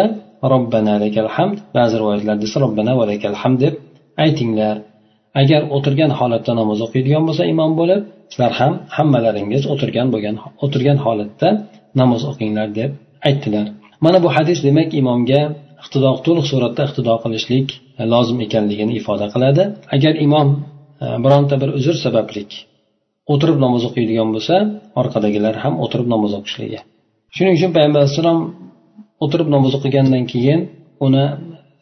robbana 0.53 0.93
lakal 1.03 1.27
hamd. 1.35 1.57
Ba'zi 1.77 1.95
rivoyatlarda 2.01 2.43
esa 2.49 2.57
robbana 2.65 2.91
va 2.99 3.05
lakal 3.11 3.35
hamd 3.41 3.59
deb 3.65 3.73
aytinglar 4.23 4.75
agar 5.41 5.61
o'tirgan 5.75 6.11
holatda 6.19 6.51
namoz 6.61 6.79
o'qiydigan 6.85 7.23
bo'lsa 7.27 7.43
imom 7.53 7.71
bo'lib 7.79 8.01
sizlar 8.31 8.51
ham 8.59 8.73
hammalaringiz 8.97 9.63
o'tirgan 9.73 10.07
bo'lgan 10.13 10.35
o'tirgan 10.65 10.97
holatda 11.05 11.49
namoz 11.99 12.21
o'qinglar 12.31 12.67
deb 12.79 12.91
aytdilar. 13.27 13.65
Mana 14.05 14.17
bu 14.23 14.29
hadis 14.37 14.59
demak 14.67 14.89
imomga 15.01 15.41
iqtido 15.83 16.09
to'liq 16.25 16.45
suratda 16.51 16.81
iqtido 16.87 17.13
qilishlik 17.23 17.67
lozim 18.13 18.37
ekanligini 18.45 18.93
ifoda 18.99 19.27
qiladi. 19.33 19.63
Agar 19.95 20.13
imom 20.25 20.47
e, 21.03 21.05
bironta 21.23 21.55
bir 21.61 21.69
uzr 21.79 21.95
sabablik 22.05 22.49
o'tirib 23.33 23.57
namoz 23.65 23.83
o'qiydigan 23.89 24.29
bo'lsa 24.35 24.55
orqadagilar 25.01 25.53
ham 25.63 25.73
o'tirib 25.83 26.07
namoz 26.13 26.31
o'qishligi. 26.39 26.79
Shuning 27.35 27.53
uchun 27.57 27.71
payg'ambar 27.75 27.99
alayhissalom 28.03 28.39
o'tirib 29.23 29.47
namoz 29.55 29.73
o'qigandan 29.77 30.23
keyin 30.33 30.59
uni 31.05 31.25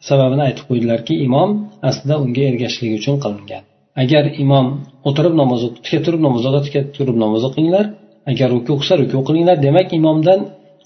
sababini 0.08 0.42
aytib 0.48 0.64
qo'ydilarki 0.70 1.14
imom 1.26 1.50
aslida 1.88 2.14
unga 2.24 2.42
ergashishlik 2.50 2.92
uchun 3.00 3.16
qilingan. 3.24 3.62
Agar 4.02 4.24
imom 4.44 4.66
o'tirib 5.08 5.34
namoz 5.40 5.60
tika 5.84 5.98
turib 6.06 6.20
namoz 6.26 6.42
o'qi 6.48 6.60
tika 6.66 6.80
turib 6.96 7.16
namoz 7.24 7.42
o'qinglar. 7.48 7.86
Agar 8.30 8.48
ruku 8.54 8.72
qilsa 8.80 8.94
ruku 9.02 9.18
qilinglar. 9.28 9.56
Demak 9.66 9.88
imomdan 10.00 10.40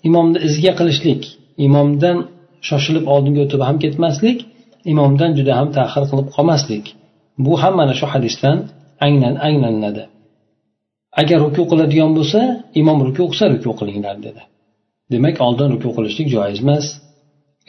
imomni 0.09 0.39
izga 0.49 0.73
qilishlik 0.81 1.23
imomdan 1.67 2.17
shoshilib 2.69 3.05
oldinga 3.15 3.41
o'tib 3.47 3.61
ham 3.69 3.77
ketmaslik 3.85 4.39
imomdan 4.93 5.31
juda 5.39 5.53
ham 5.59 5.69
tahir 5.77 6.05
qilib 6.11 6.29
qolmaslik. 6.37 6.85
Bu 7.45 7.53
ham 7.63 7.75
mana 7.81 7.95
shu 8.01 8.07
hadisdan 8.13 8.57
anglan 9.07 9.35
anglanadi. 9.47 10.05
Agar 11.21 11.39
ruku 11.47 11.63
qiladigan 11.71 12.11
bo'lsa 12.19 12.41
imom 12.81 12.99
ruku 13.07 13.23
qilsa 13.31 13.45
ruku 13.55 13.71
qilinglar 13.81 14.17
dedi. 14.27 14.43
Demak 15.13 15.37
oldin 15.47 15.69
ruku 15.75 15.91
qilishlik 15.97 16.29
joiz 16.35 16.59
emas 16.65 16.87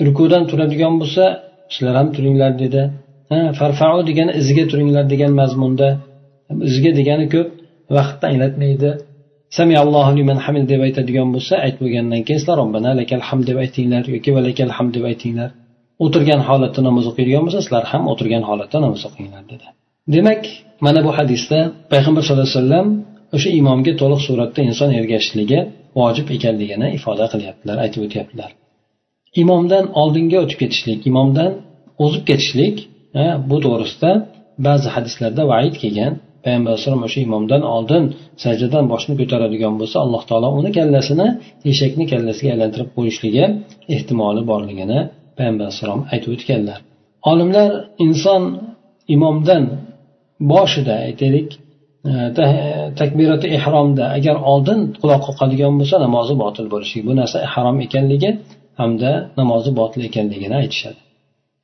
rukudan 0.08 0.44
turadigan 0.50 0.94
bo'lsa 1.02 1.24
sizlar 1.74 1.96
ham 2.00 2.08
turinglar 2.16 2.52
dedi. 2.64 2.82
Ha 3.32 3.40
farfau 3.60 4.00
degani 4.10 4.32
iziga 4.42 4.66
turinglar 4.72 5.06
degan 5.14 5.32
mazmunda. 5.42 5.90
Iziga 6.70 6.92
degani 7.00 7.26
ko'p 7.34 7.50
vaqtni 7.96 8.26
anglatmaydi. 8.32 8.92
Samiallohu 9.58 10.12
liman 10.20 10.38
hamid 10.46 10.66
deb 10.72 10.82
aytadigan 10.88 11.28
bo'lsa 11.36 11.54
aytib 11.66 11.82
bo'lgandan 11.86 12.22
keyin 12.26 12.40
sizlar 12.42 12.58
robbana 12.62 12.92
lakal 13.00 13.22
hamd 13.30 13.46
deb 13.50 13.58
aytinglar 13.64 14.04
yoki 14.16 14.30
valakal 14.38 14.70
hamd 14.78 14.92
deb 14.98 15.06
aytinglar. 15.12 15.50
O'tirgan 16.06 16.42
holatda 16.48 16.82
namoz 16.88 17.06
o'qiydigan 17.12 17.44
bo'lsa 17.46 17.60
sizlar 17.66 17.84
ham 17.92 18.04
o'tirgan 18.12 18.44
holatda 18.50 18.78
namoz 18.86 19.02
o'qinglar 19.10 19.44
dedi. 19.52 19.68
Demak 20.16 20.42
mana 20.86 21.00
bu 21.06 21.12
hadisda 21.18 21.60
payg'ambar 21.92 22.22
sallallohu 22.26 22.50
alayhi 22.50 22.60
vasallam 22.60 22.88
o'sha 23.36 23.50
imomga 23.60 23.94
to'liq 24.02 24.22
suratda 24.28 24.60
inson 24.70 24.90
ergashishligi 25.00 25.60
vojib 26.00 26.28
ekanligini 26.36 26.88
ifoda 26.98 27.26
qilyaptilar 27.34 27.78
aytib 27.86 28.02
o'tyaptilar. 28.08 28.52
Imomdan 29.44 29.86
oldinga 30.02 30.38
o'tib 30.44 30.58
ketishlik 30.64 31.00
imomdan 31.12 31.52
o'zib 32.04 32.24
ketishlik 32.30 32.76
bu 33.50 33.58
to'g'risida 33.66 34.12
ba'zi 34.68 34.88
hadislarda 34.96 35.44
vaid 35.54 35.76
kelgan. 35.84 36.14
Payg'ambar 36.46 36.70
alayhisalom 36.74 37.02
o'sha 37.08 37.20
imomdan 37.28 37.64
oldin 37.76 38.04
sajdadan 38.44 38.86
boshini 38.92 39.16
ko'taradigan 39.22 39.74
bo'lsa 39.80 39.98
alloh 40.04 40.24
taolo 40.30 40.48
uni 40.60 40.70
kallasini 40.78 41.28
eshakni 41.72 42.06
kallasiga 42.12 42.50
aylantirib 42.56 42.90
qo'yishligi 42.98 43.44
ehtimoli 43.96 44.42
borligini 44.52 45.00
payg'ambar 45.38 45.64
alayhissalom 45.66 46.02
aytib 46.14 46.30
o'tganlar. 46.36 46.78
Olimlar 47.32 47.70
inson 48.06 48.44
imomdan 49.16 49.64
boshida 50.54 50.94
aytaylik 51.08 51.50
takbirati 53.02 53.48
ehromda 53.58 54.06
agar 54.18 54.36
oldin 54.52 54.80
quloq 55.02 55.22
qoqadigan 55.28 55.74
bo'lsa 55.80 55.96
namozi 56.06 56.34
botil 56.44 56.66
bo'lishligi 56.74 57.04
bu 57.10 57.14
narsa 57.22 57.38
harom 57.54 57.78
ekanligi 57.86 58.30
hamda 58.80 59.12
namozi 59.40 59.72
botil 59.80 60.02
ekanligini 60.10 60.56
aytishadi. 60.62 61.00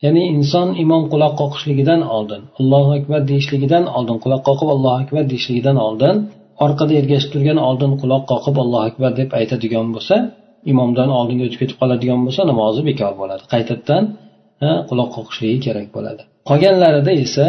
Ya'ni 0.03 0.23
inson 0.35 0.67
imom 0.83 1.03
quloq 1.13 1.33
qoqishligidan 1.41 2.01
oldin 2.15 2.41
allohu 2.59 2.91
akbar 2.99 3.21
deyishligidan 3.31 3.83
oldin 3.97 4.17
quloq 4.23 4.41
qoqib 4.49 4.69
allohu 4.75 4.97
akbar 5.03 5.23
deyishligidan 5.31 5.77
oldin 5.87 6.15
orqada 6.65 6.93
ergashib 7.01 7.29
turgan 7.33 7.59
oldin 7.69 7.91
quloq 8.01 8.23
qoqib 8.31 8.55
allohu 8.63 8.83
akbar 8.89 9.11
deb 9.19 9.29
aytadigan 9.39 9.87
bo'lsa 9.95 10.15
imomdan 10.71 11.09
oldinga 11.19 11.43
o'tib 11.47 11.59
ketib 11.63 11.77
qoladigan 11.81 12.19
bo'lsa 12.25 12.41
namozi 12.51 12.81
bekor 12.89 13.13
bo'ladi. 13.21 13.43
Qaytadan 13.53 14.03
quloq 14.89 15.09
qoqishligi 15.17 15.59
kerak 15.65 15.87
bo'ladi. 15.95 16.21
Qolganlarida 16.49 17.13
esa 17.25 17.45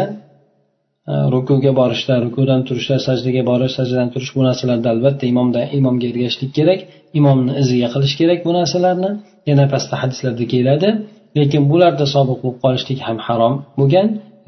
rukuga 1.35 1.71
borishda 1.79 2.13
rukudan 2.25 2.61
turishda 2.67 2.97
sajdaga 3.07 3.41
borish 3.49 3.73
sajdadan 3.79 4.09
turish 4.13 4.31
bu 4.37 4.41
narsalarda 4.47 4.87
albatta 4.93 5.23
imomda 5.33 5.61
imomga 5.77 6.05
ergashishlik 6.11 6.51
kerak 6.59 6.79
imomni 7.19 7.51
iziga 7.61 7.87
qilish 7.93 8.15
kerak 8.21 8.39
bu 8.47 8.51
narsalarni. 8.59 9.11
Yana 9.51 9.65
pastda 9.73 9.95
hadislarda 10.03 10.45
keladi. 10.53 10.89
Lekin 11.37 11.61
bularda 11.71 12.05
sobiq 12.15 12.37
bo'lib 12.43 12.59
qolishlik 12.63 12.99
ham 13.07 13.17
harom 13.27 13.53
bo'lgan 13.79 14.07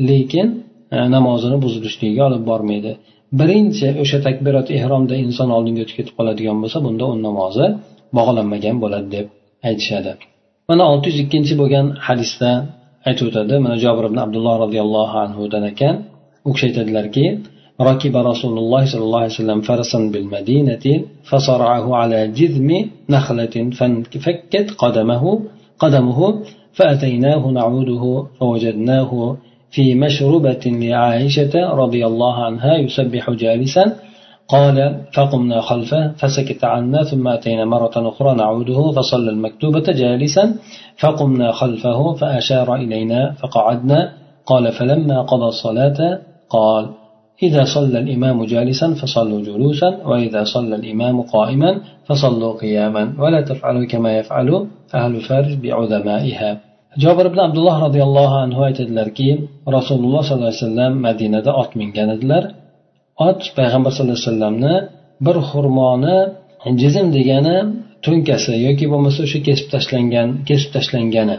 lekin 0.09 0.47
e, 0.95 0.97
namozini 1.15 1.57
buzilishligiga 1.63 2.23
olib 2.29 2.43
bormaydi. 2.51 2.91
Birinchi 3.39 3.87
o'sha 4.03 4.17
takbirat 4.27 4.67
ehromda 4.77 5.15
inson 5.25 5.49
oldinga 5.57 5.81
o'tib 5.85 5.95
ketib 5.99 6.13
qoladigan 6.19 6.57
bo'lsa 6.63 6.77
bunda 6.85 7.05
uni 7.13 7.21
namozi 7.29 7.65
bog'lanmagan 8.17 8.75
bo'ladi 8.83 9.07
deb 9.15 9.25
aytishadi. 9.69 10.11
Mana 10.69 10.83
olti 10.91 11.05
yuz 11.11 11.19
ikkinchi 11.23 11.53
bo'lgan 11.61 11.85
hadisda 12.07 12.49
aytib 13.09 13.25
o'tadi. 13.29 13.53
Mana 13.65 13.75
jobir 13.83 14.03
ibn 14.09 14.17
abdulloh 14.25 14.55
roziyallohu 14.63 15.15
anhudan 15.25 15.63
ekan. 15.71 15.95
U 16.47 16.49
kishi 16.53 16.65
aytadilarki 16.69 17.25
ركب 17.81 18.17
رسول 18.17 18.57
الله 18.57 18.85
صلى 18.85 19.03
الله 19.03 19.19
عليه 19.19 19.29
وسلم 19.29 19.61
فرسا 19.61 19.99
بالمدينة 20.13 20.85
فصرعه 21.23 21.95
على 21.95 22.27
جذم 22.27 22.89
نخلة 23.09 23.69
فانفكت 23.77 24.71
قدمه 24.77 25.41
قدمه 25.79 26.41
فأتيناه 26.73 27.47
نعوده 27.47 28.27
فوجدناه 28.39 29.37
في 29.71 29.95
مشربة 29.95 30.61
لعائشة 30.65 31.69
رضي 31.73 32.05
الله 32.05 32.43
عنها 32.43 32.77
يسبح 32.77 33.29
جالسا. 33.29 33.95
قال 34.47 35.01
فقمنا 35.13 35.61
خلفه 35.61 36.11
فسكت 36.11 36.63
عنا 36.63 37.03
ثم 37.03 37.27
أتينا 37.27 37.65
مرة 37.65 37.91
أخرى 37.95 38.35
نعوده 38.35 38.91
فصلى 38.91 39.29
المكتوبة 39.29 39.83
جالسا. 39.91 40.55
فقمنا 40.97 41.51
خلفه 41.51 42.13
فأشار 42.13 42.75
إلينا 42.75 43.31
فقعدنا. 43.31 44.11
قال 44.45 44.71
فلما 44.71 45.21
قضى 45.21 45.45
الصلاة 45.45 46.19
قال 46.49 46.89
إذا 47.42 47.62
صلى 47.64 47.98
الإمام 47.98 48.44
جالسا 48.44 48.94
فصلوا 49.00 49.40
جلوسا 49.48 49.90
وإذا 50.08 50.42
صلى 50.54 50.74
الإمام 50.80 51.16
قائما 51.34 51.70
فصلوا 52.06 52.52
قياما 52.62 53.04
ولا 53.22 53.40
تفعلوا 53.40 53.84
كما 53.92 54.10
يفعل 54.18 54.48
أهل 54.94 55.14
فارس 55.28 55.54
بعظمائها 55.62 56.50
jobir 57.04 57.26
ibn 57.30 57.38
abdulloh 57.46 57.76
roziyallohu 57.86 58.36
anhu 58.44 58.60
aytadilarki 58.68 59.28
rasululloh 59.76 60.22
sollallohu 60.28 60.52
alayhi 60.52 60.64
vasallam 60.64 60.92
madinada 61.06 61.50
ot 61.62 61.70
mingan 61.80 62.08
edilar 62.16 62.42
ot 63.28 63.40
payg'ambar 63.58 63.90
sallallohu 63.92 64.18
alayhi 64.18 64.30
vasallamni 64.30 64.74
bir 65.26 65.36
xurmoni 65.50 66.18
jizm 66.82 67.06
degani 67.16 67.56
to'nkasi 68.06 68.52
yoki 68.66 68.86
bo'lmasa 68.92 69.18
o'sha 69.26 69.38
kesib 69.48 69.66
tashlangan 69.74 70.28
kesib 70.48 70.70
tashlangani 70.76 71.36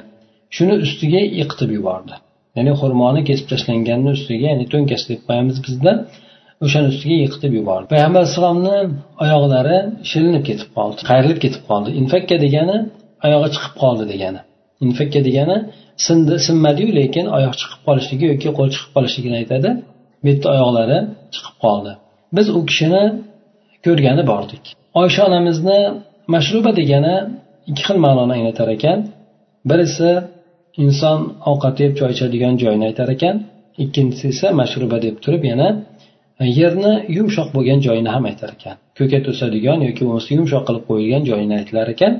shuni 0.56 0.76
ustiga 0.86 1.22
yiqitib 1.40 1.70
yubordi 1.78 2.14
Ya'ni 2.57 2.73
xurmoni 2.81 3.21
kesib 3.29 3.47
tashlanganni 3.53 4.11
ustiga 4.17 4.47
ya'ni 4.53 4.65
to'nkasi 4.73 5.05
deb 5.13 5.21
qo'yamiz 5.29 5.57
bizda 5.67 5.93
o'shani 6.65 6.87
ustiga 6.93 7.17
yiqitib 7.25 7.53
yubordi. 7.59 7.87
Payg'ambar 7.95 8.21
alayhissalomni 8.23 8.77
oyoqlari 9.25 9.77
shilinib 10.11 10.45
ketib 10.49 10.69
qoldi 10.77 11.01
qayrilib 11.11 11.39
ketib 11.45 11.63
qoldi. 11.71 11.89
Infakka 12.01 12.37
degani 12.45 12.77
oyog'i 13.27 13.49
chiqib 13.55 13.75
qoldi 13.83 14.05
degani. 14.13 14.41
Infakka 14.87 15.21
degani 15.29 15.57
sindi 16.07 16.35
sinmadiyu 16.47 16.91
lekin 17.01 17.27
oyoq 17.37 17.55
chiqib 17.61 17.81
qolishligi 17.89 18.25
yoki 18.33 18.49
qo'l 18.59 18.69
chiqib 18.75 18.91
qolishligini 18.97 19.37
aytadi. 19.41 19.71
Bu 20.23 20.27
yerda 20.31 20.47
oyoqlari 20.55 20.99
chiqib 21.35 21.57
qoldi. 21.65 21.93
Biz 22.37 22.47
u 22.59 22.61
kishini 22.71 23.03
ko'rgani 23.87 24.23
bordik. 24.33 24.65
Oysha 25.01 25.23
onamizni 25.29 25.79
mashruba 26.35 26.71
degani 26.81 27.15
ikki 27.71 27.83
xil 27.89 27.99
ma'noni 28.07 28.33
anglatar 28.37 28.69
ekan. 28.77 28.99
Birisi 29.71 30.11
inson 30.85 31.19
ovqat 31.51 31.77
yeb 31.85 31.93
choy 31.99 32.11
ichadigan 32.17 32.55
joyni 32.63 32.85
aytar 32.91 33.09
ekan. 33.17 33.37
Ikkinchisi 33.85 34.27
esa 34.35 34.49
mashruba 34.61 34.99
deb 35.07 35.17
turib 35.25 35.45
yana 35.51 35.69
e, 36.43 36.45
yerni 36.61 36.93
yumshoq 37.17 37.49
bo'lgan 37.57 37.81
joyini 37.87 38.11
ham 38.15 38.25
aytar 38.31 38.51
ekan. 38.57 38.77
Ko'kat 38.99 39.25
o'sadigan 39.33 39.79
yoki 39.89 40.03
bo'lmasa 40.07 40.31
yumshoq 40.39 40.63
qilib 40.69 40.85
qo'yilgan 40.91 41.23
joyini 41.31 41.55
aytilar 41.61 41.87
ekan. 41.95 42.13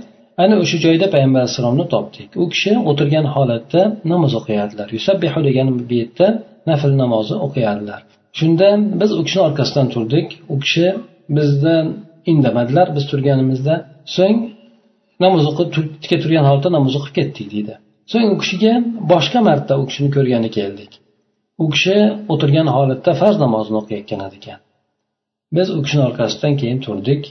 Ana 0.43 0.55
o'sha 0.63 0.77
joyda 0.87 1.07
payg'ambar 1.15 1.41
alayhissalomni 1.43 1.87
topdik. 1.95 2.29
U 2.43 2.45
kishi 2.53 2.73
o'tirgan 2.91 3.27
holatda 3.35 3.83
namoz 4.13 4.33
o'qiyardilar 4.41 4.89
yusabbihu 4.97 5.41
degan 5.49 5.67
bu 5.89 5.95
yerda 6.01 6.27
nafl 6.71 6.93
namozi 7.03 7.35
o'qiyardilar 7.47 8.01
shunda 8.39 8.69
biz 9.01 9.11
u 9.19 9.23
kishini 9.27 9.43
orqasidan 9.49 9.87
turdik. 9.95 10.27
U 10.53 10.55
kishi 10.65 10.87
bizdan 11.37 11.87
indamadilar. 12.33 12.87
Biz 12.97 13.05
turganimizda 13.11 13.75
so'ng 14.17 14.39
namoz 15.25 15.45
o'qib 15.51 15.69
tika 16.03 16.17
turgan 16.23 16.45
holatda 16.49 16.71
namoz 16.77 16.95
o'qib 16.99 17.15
ketdik 17.19 17.47
deydi. 17.55 17.75
So'ng 18.13 18.29
u 18.35 18.37
kishiga 18.43 18.73
boshqa 19.13 19.41
marta 19.49 19.73
u 19.81 19.85
kishini 19.89 20.11
ko'rgani 20.17 20.51
keldik. 20.59 20.93
U 21.63 21.65
kishi 21.75 21.97
o'tirgan 22.33 22.69
holatda 22.77 23.13
farz 23.21 23.37
namozini 23.45 23.77
o'qiyotgan 23.83 24.21
ekan. 24.39 24.59
Biz 25.57 25.69
u 25.77 25.79
kishini 25.85 26.03
orqasidan 26.09 26.55
keyin 26.61 26.79
turdik. 26.87 27.23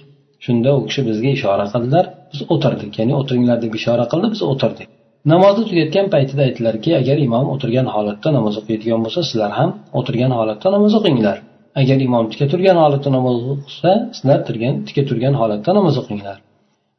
Shunda 0.45 0.69
u 0.77 0.81
kishi 0.87 1.01
bizga 1.09 1.29
ishora 1.37 1.65
qildilar. 1.73 2.05
Biz 2.31 2.41
o'tirdik 2.53 2.91
ya'ni 2.99 3.13
o'tiringlar 3.21 3.57
deb 3.65 3.73
ishora 3.79 4.05
qildi 4.11 4.27
biz 4.33 4.41
o'tirdik. 4.51 4.87
Namozni 5.31 5.63
tugatgan 5.69 6.07
paytida 6.13 6.41
aytdilarki 6.47 6.91
agar 7.01 7.17
imom 7.27 7.45
o'tirgan 7.53 7.87
holatda 7.95 8.29
namoz 8.37 8.55
o'qiydigan 8.61 8.99
bo'lsa 9.05 9.21
sizlar 9.29 9.51
ham 9.59 9.69
o'tirgan 9.99 10.31
holatda 10.39 10.67
namoz 10.75 10.93
o'qinglar. 10.99 11.37
Agar 11.81 11.97
imom 12.07 12.25
tika 12.31 12.45
turgan 12.53 12.77
holatda 12.83 13.09
namoz 13.17 13.37
o'qisa 13.53 13.91
sizlar 14.17 14.39
turgan 14.47 14.73
tika 14.87 15.03
turgan 15.09 15.35
holatda 15.41 15.71
namoz 15.79 15.95
o'qinglar. 16.01 16.37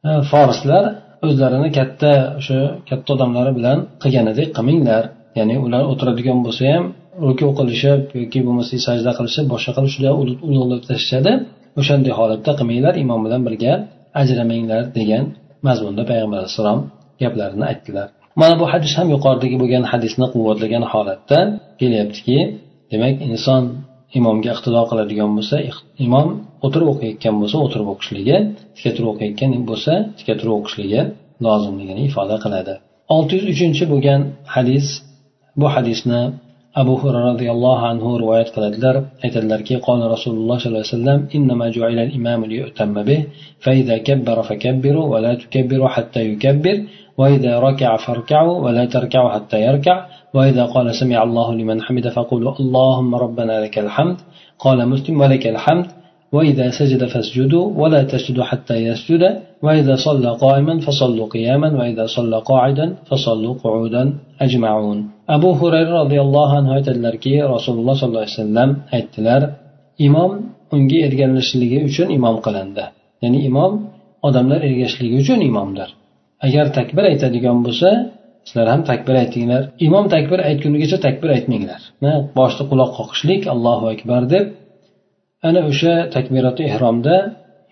Э, 0.09 0.11
forslar 0.31 0.83
o'zlarini 1.25 1.69
katta 1.77 2.11
o'sha 2.39 2.57
katta 2.89 3.09
odamlari 3.15 3.51
bilan 3.57 3.77
qilganidek 4.03 4.49
qilmanglar. 4.57 5.03
Ya'ni 5.37 5.55
ular 5.65 5.83
o'tiradigan 5.91 6.39
bo'lsa 6.45 6.63
ham 6.73 6.83
ruku 7.27 7.47
qilishib 7.59 7.99
yoki 8.21 8.39
bo'lmasa 8.47 8.75
sajda 8.87 9.11
qilishib 9.17 9.45
boshqa 9.53 9.71
qilib 9.77 9.91
shular 9.95 10.13
ulug'lab 10.47 10.81
tashlashadi 10.89 11.31
o'shanday 11.79 12.13
holatda 12.19 12.51
qilmanglar 12.59 12.93
imom 13.03 13.19
bilan 13.25 13.41
birga 13.47 13.73
ajramanglar 14.21 14.81
degan 14.97 15.23
mazmunda 15.67 16.03
payg'ambar 16.09 16.37
alayhissalom 16.41 16.79
gaplarini 17.21 17.65
aytdilar. 17.71 18.07
Mana 18.41 18.55
bu 18.61 18.65
hadis 18.73 18.91
ham 18.97 19.07
yuqoridagi 19.15 19.55
bo'lgan 19.61 19.83
hadisni 19.91 20.25
quvvatlagan 20.33 20.83
holatda 20.93 21.39
kelyaptiki 21.81 22.37
demak 22.91 23.15
inson 23.29 23.63
imomga 24.17 24.49
iqtido 24.55 24.81
qiladigan 24.89 25.29
bo'lsa 25.37 25.57
imom 26.05 26.27
o'tirib 26.65 26.87
o'qiyotgan 26.93 27.35
bo'lsa 27.41 27.57
o'tirib 27.65 27.87
o'qishligi 27.93 28.37
tika 28.75 28.91
turib 28.95 29.09
o'qiyotgan 29.13 29.49
bo'lsa 29.69 29.93
tika 30.19 30.33
turib 30.39 30.53
o'qishligi 30.59 31.01
lozimligini 31.45 32.01
ifoda 32.09 32.35
qiladi. 32.43 32.73
Olti 33.15 33.33
yuz 33.37 33.45
uchinchi 33.53 33.83
bo'lgan 33.91 34.21
hadis 34.55 34.85
bu 35.59 35.67
hadisni 35.75 36.21
abu 36.81 36.93
hurra 37.01 37.21
roziyallohu 37.29 37.83
anhu 37.91 38.09
rivoyat 38.21 38.49
qiladilar. 38.55 38.95
Aytadilarki 39.25 39.75
qoli 39.87 40.05
rasululloh 40.15 40.57
sollallohu 40.59 40.81
alayhi 40.83 40.97
vasallam 40.97 41.19
fa 43.63 43.71
kabbara 44.07 44.43
fakabbiru 44.49 45.01
va 45.11 45.17
la 45.25 45.33
tukabbiru 45.41 45.85
hatta 45.95 46.19
yukabbir 46.31 46.75
وإذا 47.19 47.59
ركع 47.59 47.97
فاركعوا 48.05 48.57
ولا 48.65 48.85
تركعوا 48.85 49.29
حتى 49.29 49.57
يركع. 49.67 50.05
وإذا 50.33 50.63
قال 50.65 50.95
سمع 50.95 51.23
الله 51.23 51.47
لمن 51.59 51.77
حمد 51.81 52.07
فقولوا 52.15 52.53
اللهم 52.59 53.15
ربنا 53.15 53.55
لك 53.63 53.75
الحمد. 53.85 54.17
قال 54.59 54.79
مسلم 54.89 55.21
ولك 55.21 55.47
الحمد. 55.47 55.85
وإذا 56.35 56.69
سجد 56.79 57.01
فاسجدوا 57.13 57.65
ولا 57.81 58.03
تسجدوا 58.03 58.43
حتى 58.43 58.75
يسجد. 58.87 59.23
وإذا 59.65 59.95
صلى 59.95 60.29
قائما 60.45 60.73
فصلوا 60.85 61.27
قياما. 61.35 61.69
وإذا 61.79 62.05
صلى 62.05 62.37
قاعدا 62.51 62.95
فصلوا 63.09 63.53
قعودا. 63.63 64.03
أجمعون. 64.41 64.97
أبو 65.29 65.49
هريرة 65.51 65.93
رضي 66.03 66.19
الله 66.21 66.49
عنه 66.57 66.69
aytadilarki 66.77 67.33
rasululloh 67.53 67.95
sollallohu 68.01 68.25
alayhi 68.25 68.37
vasallam 68.37 68.69
aytdilar 68.97 69.41
imom 70.07 70.31
unga 70.75 70.99
ergashishligi 71.07 71.77
uchun 71.87 72.07
imom 72.17 72.35
qilindi. 72.45 72.85
Ya'ni 73.23 73.39
imom 73.49 73.71
odamlar 74.27 74.59
ergashishligi 74.67 75.15
uchun 75.23 75.39
imomdir 75.49 75.89
agar 76.45 76.65
takbir 76.77 77.03
aytadigan 77.11 77.57
bo'lsa 77.65 77.89
sizlar 78.47 78.67
ham 78.73 78.81
takbir 78.91 79.15
aytinglar. 79.23 79.61
Imom 79.87 80.05
takbir 80.15 80.39
aytgunigacha 80.49 80.97
takbir 81.07 81.29
aytmanglar. 81.37 81.81
Boshda 82.39 82.63
quloq 82.71 82.91
qoqishlik 82.99 83.41
allohu 83.53 83.85
akbar 83.95 84.21
deb 84.33 84.45
ana 85.47 85.61
o'sha 85.71 85.93
takbirati 86.15 86.61
ehromda 86.71 87.15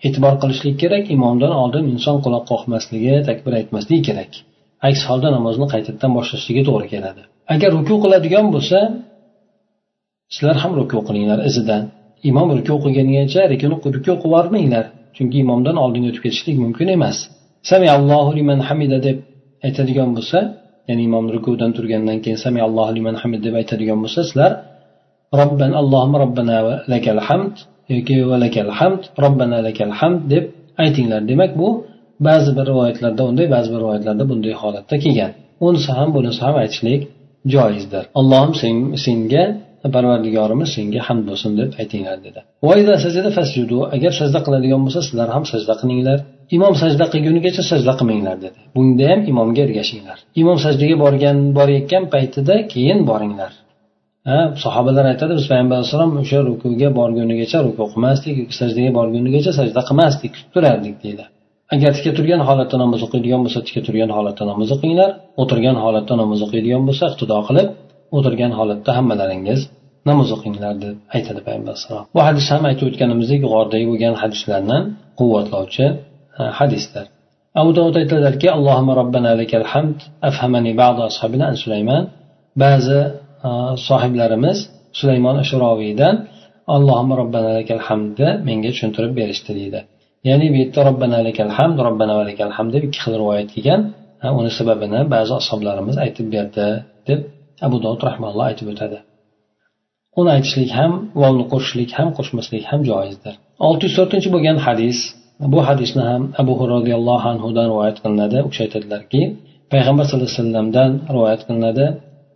e'tibor 0.06 0.34
qilishlik 0.42 0.76
kerak 0.82 1.04
imomdan 1.16 1.52
oldin 1.62 1.84
inson 1.94 2.16
quloq 2.24 2.44
qoqmasligi 2.52 3.14
takbir 3.28 3.52
aytmasligi 3.60 4.02
kerak. 4.08 4.30
Aks 4.88 5.00
holda 5.08 5.28
namozni 5.36 5.66
qaytadan 5.74 6.10
boshlashligi 6.18 6.62
to'g'ri 6.68 6.86
keladi. 6.94 7.22
Agar 7.54 7.70
ruku 7.78 7.94
qiladigan 8.04 8.46
bo'lsa 8.54 8.78
sizlar 10.34 10.56
ham 10.62 10.72
ruku 10.80 10.98
qilinglar 11.08 11.38
izidan. 11.48 11.82
Imom 12.30 12.48
ruku 12.58 12.74
qilganigacha 12.84 13.40
ruku 13.72 13.82
qilib 13.84 14.04
yubormanglar 14.10 14.84
chunki 15.16 15.36
imomdan 15.44 15.76
oldinga 15.84 16.08
o'tib 16.10 16.22
ketishlik 16.26 16.56
mumkin 16.64 16.88
emas. 16.96 17.18
Samiallohu 17.70 18.30
liman 18.38 18.60
hamida 18.68 18.98
deb 19.06 19.18
aytadigan 19.66 20.10
bo'lsa 20.16 20.38
ya'ni 20.88 21.02
imom 21.08 21.26
rukudan 21.34 21.70
turgandan 21.76 22.18
keyin 22.24 22.38
samiallohu 22.46 22.92
liman 22.98 23.16
hamid 23.22 23.40
deb 23.46 23.54
aytadigan 23.60 23.98
bo'lsa 24.04 24.20
sizlar 24.28 24.52
robban 25.40 25.72
allohim 25.80 26.14
robbana 26.22 26.58
lakal 26.92 27.20
hamd 27.28 27.54
yoki 27.94 28.16
valakal 28.32 28.70
hamd 28.78 29.02
robbana 29.24 29.58
lakal 29.66 29.92
hamd 30.00 30.20
deb 30.34 30.44
aytinglar. 30.84 31.20
Demak 31.30 31.58
bu 31.60 31.68
ba'zi 32.28 32.50
bir 32.56 32.64
rivoyatlarda 32.70 33.22
unday 33.30 33.46
ba'zi 33.56 33.68
bir 33.74 33.80
rivoyatlarda 33.84 34.24
bunday 34.30 34.54
holatda 34.62 34.96
kelgan. 35.04 35.30
Unisi 35.66 35.90
ham 35.98 36.08
bunisi 36.16 36.40
ham 36.46 36.56
aytishlik 36.62 37.00
joizdir. 37.54 38.04
Allohim 38.20 38.52
senga 39.06 39.44
parvardigorimiz 39.94 40.68
senga 40.76 41.00
hamd 41.08 41.24
bo'lsin 41.30 41.50
deb 41.60 41.70
aytinglar 41.82 42.18
dedi. 42.26 42.40
Agar 43.96 44.12
sajda 44.20 44.40
qiladigan 44.46 44.80
bo'lsa 44.86 45.00
sizlar 45.08 45.28
ham 45.34 45.44
sajda 45.52 45.74
qilinglar. 45.80 46.18
Imom 46.56 46.74
sajda 46.82 47.04
qilgunigacha 47.12 47.62
sajda 47.70 47.92
qilmanglar 47.98 48.36
dedi. 48.44 48.58
Bunda 48.76 49.04
ham 49.10 49.20
imomga 49.32 49.60
ergashinglar. 49.66 50.18
Imom 50.42 50.58
sajdaga 50.64 50.96
borgan 51.04 51.36
borayotgan 51.58 52.04
paytida 52.14 52.54
keyin 52.72 52.98
boringlar. 53.10 53.52
Ha 54.28 54.38
sahobalar 54.64 55.04
aytadi 55.12 55.32
biz 55.38 55.46
payg'ambar 55.50 55.76
alayhissalom 55.78 56.12
o'sha 56.22 56.38
rukuga 56.48 56.88
borgunigacha 57.00 57.58
ruku 57.66 57.84
qilmasdik 57.92 58.36
sajdaga 58.60 58.90
borgunigacha 58.98 59.52
sajda 59.58 59.80
qilmasdik 59.88 60.30
kutib 60.34 60.50
turardik 60.54 60.96
deydi. 61.04 61.24
Agar 61.74 61.90
tika 61.96 62.10
turgan 62.18 62.42
holatda 62.48 62.76
namoz 62.84 63.00
o'qiydigan 63.06 63.40
bo'lsa 63.44 63.60
tika 63.68 63.80
turgan 63.86 64.10
holatda 64.16 64.44
namoz 64.50 64.68
o'qinglar. 64.76 65.10
O'tirgan 65.42 65.76
holatda 65.84 66.14
namoz 66.22 66.40
o'qiydigan 66.46 66.82
bo'lsa 66.88 67.04
iqtido 67.10 67.38
qilib 67.48 67.68
o'tirgan 68.16 68.52
holatda 68.58 68.90
hammalaringiz 68.98 69.60
namoz 70.08 70.28
o'qinglar 70.36 70.74
deb 70.84 70.96
aytadi 71.16 71.40
payg'ambar 71.46 71.72
alayhissalom 71.72 72.06
bu 72.16 72.20
hadis 72.28 72.46
ham 72.52 72.62
aytib 72.70 72.84
o'tganimizdek 72.90 73.40
g'ordagi 73.52 73.86
bo'lgan 73.90 74.14
hadislarni 74.22 74.78
quvvatlovchi 75.18 75.86
E, 76.40 76.42
hadislar. 76.58 77.06
Abu 77.60 77.70
dovud 77.76 77.94
aytadilarki 78.00 78.48
allohimma 78.56 78.94
robbana 79.00 79.32
lakal 79.40 79.64
hamd 79.72 79.98
afhamani 80.28 80.72
ba'du 80.82 81.00
ashabina 81.10 81.44
an 81.50 81.56
sulayman 81.62 82.02
ba'zi 82.62 83.00
e, 83.48 83.50
sohiblarimiz 83.88 84.58
sulaymon 84.98 85.36
ashroviydan 85.44 86.14
allohimma 86.74 87.14
robbana 87.22 87.50
lakal 87.58 87.80
hamdni 87.88 88.28
menga 88.48 88.70
tushuntirib 88.74 89.12
berishdi 89.20 89.50
deydi. 89.60 89.80
Ya'ni 90.28 90.46
bu 90.52 90.56
yerda 90.62 90.80
robbana 90.88 91.18
lakal 91.28 91.50
hamd 91.58 91.78
robbana 91.86 92.14
hamd 92.56 92.70
deb 92.74 92.82
ikki 92.88 92.98
xil 93.04 93.14
rivoyat 93.22 93.48
kelgan. 93.54 93.80
Uni 94.38 94.50
sababini 94.58 95.00
ba'zi 95.14 95.32
ashoblarimiz 95.40 95.96
aytib 96.04 96.26
berdi 96.34 96.66
deb 97.08 97.20
abu 97.66 97.76
dovud 97.84 98.02
rahmalloh 98.08 98.44
aytib 98.50 98.66
o'tadi. 98.72 98.98
Uni 100.20 100.30
aytishlik 100.36 100.70
ham 100.78 100.92
vovni 101.22 101.44
qo'shishlik 101.52 101.90
ham 101.98 102.08
qo'shmaslik 102.18 102.64
ham 102.70 102.80
joizdir. 102.90 103.34
Olti 103.66 103.82
yuz 103.86 103.94
to'rtinchi 103.98 104.28
bo'lgan 104.34 104.58
hadis 104.66 104.98
bu 105.53 105.59
hadisni 105.67 106.03
ham 106.09 106.23
abu 106.41 106.53
roziyallohu 106.75 107.25
anhudan 107.33 107.65
rivoyat 107.71 107.97
qilinadi 108.03 108.37
u 108.45 108.47
kishi 108.51 108.61
aytadilarki 108.67 109.21
payg'ambar 109.73 110.03
sallallohu 110.05 110.29
alayhi 110.29 110.41
vasallamdan 110.41 110.91
rivoyat 111.15 111.41
qilinadi 111.47 111.85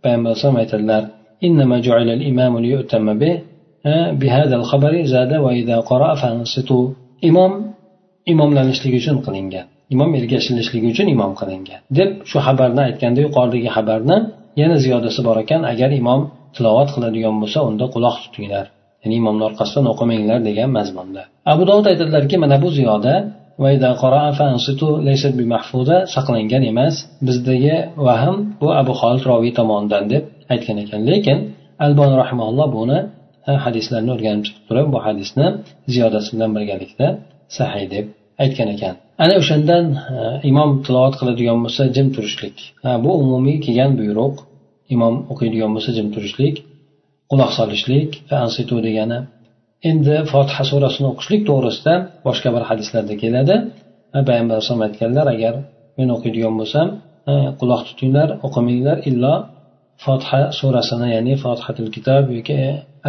payg'ambar 0.04 0.30
alayhisalom 0.30 0.58
aytadilar 0.64 1.04
إنما 1.48 1.76
جعل 1.86 2.08
الإمام 2.18 2.52
ليؤتم 2.64 3.06
به 3.20 3.34
بهذا 4.22 4.54
الخبر 4.60 4.92
زاد 5.14 5.32
وإذا 5.44 5.76
قرأ 5.90 6.10
فأنصتوا 6.20 6.84
إمام 7.28 7.52
imomlanishligi 8.32 8.96
uchun 9.02 9.16
qilingan 9.26 9.66
imom 9.94 10.10
ergashilishligi 10.18 10.86
uchun 10.94 11.08
imom 11.14 11.32
qilingan 11.40 11.80
deb 11.98 12.10
shu 12.30 12.38
xabarni 12.46 12.80
aytganda 12.88 13.20
yuqoridagi 13.26 13.70
xabarni 13.76 14.16
yana 14.60 14.76
ziyodasi 14.84 15.20
bor 15.28 15.36
ekan 15.44 15.60
agar 15.72 15.90
imom 16.00 16.20
tilovat 16.56 16.88
qiladigan 16.94 17.34
bo'lsa 17.42 17.58
unda 17.68 17.86
quloq 17.94 18.16
tutinglar 18.24 18.66
Ya'ni 19.03 19.15
imomni 19.21 19.43
orqasidan 19.49 19.85
o'qimanglar 19.91 20.39
degan 20.49 20.69
mazmunda. 20.77 21.21
Abu 21.53 21.63
dovud 21.69 21.85
aytadilarki 21.91 22.35
mana 22.43 22.57
bu 22.63 22.69
ziyoda 22.77 23.13
saqlangan 26.15 26.63
emas. 26.71 26.95
Bizdagi 27.27 27.75
vahm 28.07 28.35
bu 28.61 28.67
abu 28.81 28.93
xolid 29.01 29.23
roviy 29.29 29.53
tomonidan 29.59 30.03
deb 30.13 30.23
aytgan 30.53 30.77
ekan. 30.83 31.01
Lekin 31.09 31.37
albon 31.85 32.11
rahimalloh 32.21 32.67
buni 32.77 32.99
hadislarni 33.65 34.11
o'rganib 34.15 34.43
chiqib 34.47 34.63
turib 34.69 34.87
bu 34.93 34.99
hadisni 35.07 35.47
ziyodasi 35.93 36.29
bilan 36.35 36.51
birgalikda 36.57 37.07
sahiy 37.57 37.85
deb 37.95 38.05
aytgan 38.43 38.69
ekan. 38.75 38.93
Ana 39.23 39.33
o'shandan 39.41 39.85
imom 40.51 40.69
tilovat 40.85 41.15
qiladigan 41.19 41.59
bo'lsa 41.65 41.83
jim 41.95 42.07
turishlik. 42.15 42.57
Bu 43.03 43.11
umumiy 43.23 43.57
kelgan 43.65 43.91
buyruq. 43.99 44.35
Imom 44.95 45.15
o'qiydigan 45.31 45.71
bo'lsa 45.75 45.89
jim 45.97 46.07
turishlik. 46.15 46.55
Quloq 47.31 47.51
solishlik 47.59 48.09
ansitu 48.43 48.75
degani. 48.87 49.19
Endi 49.89 50.15
fotiha 50.31 50.63
surasini 50.71 51.07
o'qishlik 51.11 51.41
to'g'risida 51.49 51.93
boshqa 52.27 52.49
bir 52.55 52.63
hadislarda 52.69 53.15
keladi 53.23 53.55
payg'ambar 54.27 54.53
alayhisalom 54.57 54.83
aytganlar 54.87 55.25
agar 55.35 55.53
men 55.97 56.07
o'qiydigan 56.15 56.53
bo'lsam 56.59 56.87
quloq 57.59 57.81
tutinglar 57.89 58.27
o'qimanglar 58.45 58.97
illo 59.09 59.33
fotiha 60.05 60.41
surasini 60.59 61.07
ya'ni 61.15 61.33
fotihatul 61.43 61.89
kitob 61.95 62.23
yoki 62.37 62.57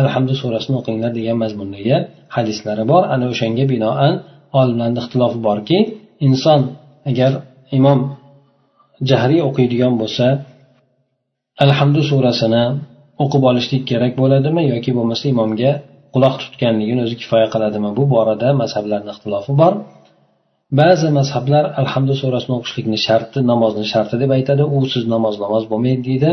alhamdu 0.00 0.32
surasini 0.42 0.76
o'qinglar 0.80 1.10
degan 1.18 1.36
mazmundagi 1.42 1.96
hadislari 2.36 2.84
bor. 2.92 3.02
Ana 3.14 3.24
o'shanga 3.32 3.64
binoan 3.72 4.14
olimlarni 4.60 4.98
ixtilofi 5.02 5.38
borki 5.48 5.78
inson 6.26 6.60
agar 7.10 7.32
imom 7.78 8.00
jahriy 9.10 9.40
o'qiydigan 9.48 9.94
bo'lsa 10.02 10.26
alhamdu 11.64 12.00
surasini 12.10 12.64
o'qib 13.22 13.42
olishlik 13.50 13.82
kerak 13.90 14.12
bo'ladimi 14.20 14.62
yoki 14.72 14.90
bo'lmasa 14.98 15.24
imomga 15.34 15.72
quloq 16.14 16.34
tutganligini 16.42 17.00
o'zi 17.06 17.16
kifoya 17.22 17.48
qiladimi? 17.54 17.90
Bu 17.98 18.04
borada 18.14 18.48
mazhablarni 18.62 19.10
ixtilofi 19.14 19.52
bor. 19.60 19.72
Ba'zi 20.80 21.08
mazhablar 21.18 21.64
alhamdu 21.82 22.14
surasini 22.22 22.54
o'qishlikni 22.58 22.98
sharti 23.06 23.38
namozni 23.50 23.84
sharti 23.92 24.16
deb 24.22 24.30
aytadi. 24.38 24.62
Usiz 24.78 25.04
namoz 25.14 25.34
namoz 25.44 25.64
bo'lmaydi 25.70 26.02
deydi. 26.08 26.30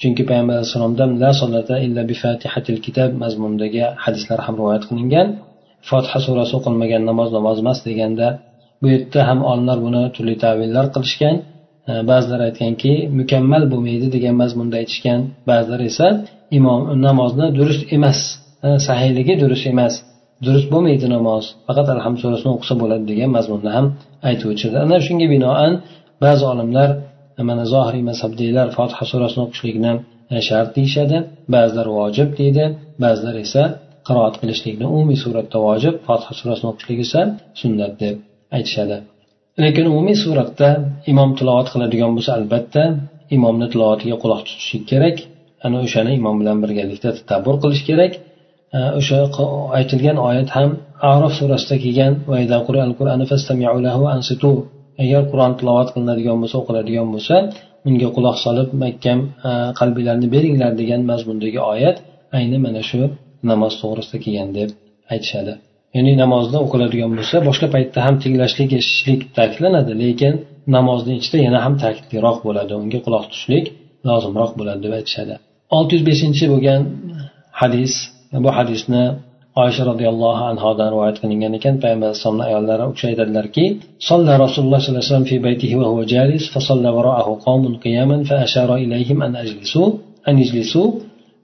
Chunki 0.00 0.22
payg'ambar 0.28 0.54
alayhissalomdan 0.58 1.10
la 1.22 1.30
solata 1.40 1.76
illa 1.86 2.02
bi 2.10 2.14
fatihatil 2.22 2.78
kitob 2.86 3.10
mazmunidagi 3.22 3.82
hadislar 4.04 4.38
ham 4.46 4.54
rivoyat 4.60 4.84
qilingan. 4.90 5.28
Fotiha 5.88 6.18
surasi 6.26 6.52
o'qilmagan 6.58 7.02
namoz 7.10 7.28
namoz 7.36 7.56
emas 7.62 7.78
deganda 7.88 8.26
bu 8.80 8.86
yerda 8.94 9.20
ham 9.28 9.40
olimlar 9.50 9.78
buni 9.86 10.02
turli 10.14 10.34
tavillar 10.44 10.86
qilishgan. 10.94 11.36
E, 11.90 11.92
ba'zilar 12.10 12.40
aytganki 12.48 12.92
mukammal 13.20 13.62
bo'lmaydi 13.72 14.06
degan 14.16 14.34
mazmunda 14.42 14.76
aytishgan 14.82 15.20
ba'zilar 15.50 15.80
esa 15.90 16.06
imom 16.58 16.80
namozni 17.06 17.46
durust 17.58 17.82
emas 17.96 18.18
e, 18.66 18.68
sahiyligi 18.86 19.34
durust 19.42 19.66
emas 19.72 19.94
durust 20.46 20.68
bo'lmaydi 20.74 21.06
namoz 21.16 21.44
faqat 21.66 21.86
alham 21.94 22.14
surasini 22.22 22.50
o'qisa 22.56 22.74
bo'ladi 22.82 23.04
degan 23.12 23.30
mazmunda 23.36 23.70
ham 23.76 23.86
aytib 24.28 24.48
ana 24.84 24.96
shunga 25.06 25.26
binoan 25.34 25.72
ba'zi 26.24 26.44
olimlar 26.52 26.88
e, 27.38 27.42
mana 27.48 27.64
zohiriy 27.72 28.04
mazhabdagilar 28.10 28.66
fotiha 28.76 29.04
surasini 29.12 29.42
o'qishlikni 29.46 29.92
shart 30.48 30.70
deyishadi 30.76 31.16
ba'zilar 31.54 31.86
vojib 31.98 32.28
deydi 32.40 32.64
ba'zilar 33.04 33.36
esa 33.46 33.62
qiroat 34.08 34.34
qilishlikni 34.40 34.86
umumiy 34.94 35.18
suratda 35.24 35.58
vojib 35.68 35.94
fotiha 36.06 36.32
surasini 36.40 36.68
o'qishlik 36.72 36.98
esa 37.06 37.20
sunnat 37.60 37.92
deb 38.02 38.14
aytishadi. 38.56 38.98
Lekin 39.64 39.84
umumiy 39.92 40.16
suratda 40.24 40.68
imom 41.12 41.30
tilovat 41.38 41.68
qiladigan 41.72 42.10
bo'lsa 42.16 42.30
albatta 42.38 42.82
imomni 43.36 43.66
tilovatiga 43.72 44.16
quloq 44.22 44.40
tutishlik 44.48 44.84
kerak. 44.92 45.16
Ana 45.66 45.76
o'shani 45.86 46.12
imom 46.20 46.36
bilan 46.40 46.58
birgalikda 46.64 47.10
tadabbur 47.18 47.56
qilish 47.62 47.82
kerak. 47.90 48.12
O'sha 48.98 49.18
aytilgan 49.78 50.18
oyat 50.28 50.48
ham 50.56 50.70
arof 51.12 51.32
surasida 51.40 51.76
kelgan. 51.84 52.12
Agar 55.04 55.22
qur'on 55.30 55.52
tilovat 55.58 55.88
qilinadigan 55.94 56.36
bo'lsa 56.42 56.56
o'qiladigan 56.62 57.08
bo'lsa 57.14 57.34
unga 57.88 58.08
quloq 58.16 58.36
solib 58.44 58.68
mahkam 58.82 59.18
e, 59.48 59.50
qalbinglarni 59.80 60.28
beringlar 60.34 60.72
degan 60.80 61.00
mazmundagi 61.10 61.60
oyat 61.72 61.96
ayni 62.38 62.58
mana 62.66 62.82
shu 62.90 63.00
namoz 63.50 63.74
to'g'risida 63.82 64.18
kelgan 64.24 64.50
deb 64.58 64.70
aytishadi. 65.12 65.52
ya'ni 65.95 66.13
namozda 66.23 66.57
o'qiladigan 66.65 67.11
bo'lsa 67.17 67.35
boshqa 67.47 67.67
paytda 67.75 67.99
ham 68.05 68.15
tinglashlik 68.23 68.69
eshitishlik 68.79 69.21
ta'kidlanadi 69.37 69.93
lekin 70.03 70.33
namozni 70.77 71.13
ichida 71.19 71.37
yana 71.47 71.59
ham 71.65 71.73
ta'kidliroq 71.83 72.37
bo'ladi 72.47 72.73
unga 72.81 72.99
quloq 73.05 73.23
tutishlik 73.31 73.65
lozimroq 74.09 74.51
bo'ladi 74.59 74.79
deb 74.85 74.93
aytishadi 74.99 75.33
olti 75.77 75.91
yuz 75.95 76.03
beshinchi 76.09 76.45
bo'lgan 76.53 76.81
hadis 77.61 77.93
bu 78.43 78.49
hadisni 78.57 79.03
oysha 79.63 79.83
roziyallohu 79.91 80.43
anhodan 80.51 80.87
rivoyat 80.93 81.17
qilingan 81.21 81.53
ekan 81.59 81.75
payg'ambar 81.83 82.07
alayhisalomni 82.09 82.43
ayollari 82.49 82.83
u 82.89 82.91
kishi 82.95 83.05
aytadilarki 83.11 83.65
صلى 84.09 84.31
رسول 84.43 84.61
الله 84.65 84.79
صلى 84.81 84.91
الله 84.91 85.03
عليه 85.03 85.11
وسلم 85.11 85.27
في 85.31 85.37
بيته 85.47 85.71
وهو 85.79 85.99
جالس 86.13 86.43
فصلى 86.53 86.89
وراءه 86.97 87.27
قوم 87.47 87.63
قياما 87.85 88.17
فأشار 88.29 88.69
إليهم 88.83 89.17
أن 89.27 89.33
أجلسوا 89.43 89.87
أن 90.29 90.33
يجلسوا 90.43 90.87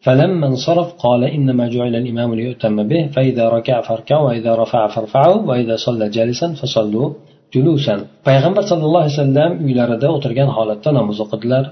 فلما 0.06 0.48
انصرف 0.52 0.88
قال 1.04 1.22
إنما 1.38 1.64
جعل 1.74 1.94
الإمام 2.02 2.30
ليؤتم 2.40 2.76
به 2.90 3.02
فإذا 3.16 3.46
ركع 3.56 3.76
فاركعوا 3.88 4.26
وإذا 4.28 4.52
رفع 4.62 4.82
فارفعوا 4.94 5.40
وإذا 5.50 5.76
صلى 5.86 6.06
جالسا 6.16 6.48
فصلوا 6.60 7.10
julusan 7.54 8.00
payg'ambar 8.28 8.64
sallallohu 8.72 9.04
alayhi 9.04 9.16
vasallam 9.18 9.52
uylarida 9.66 10.08
o'tirgan 10.16 10.50
holatda 10.58 10.90
namoz 11.00 11.18
o'qidilar 11.26 11.64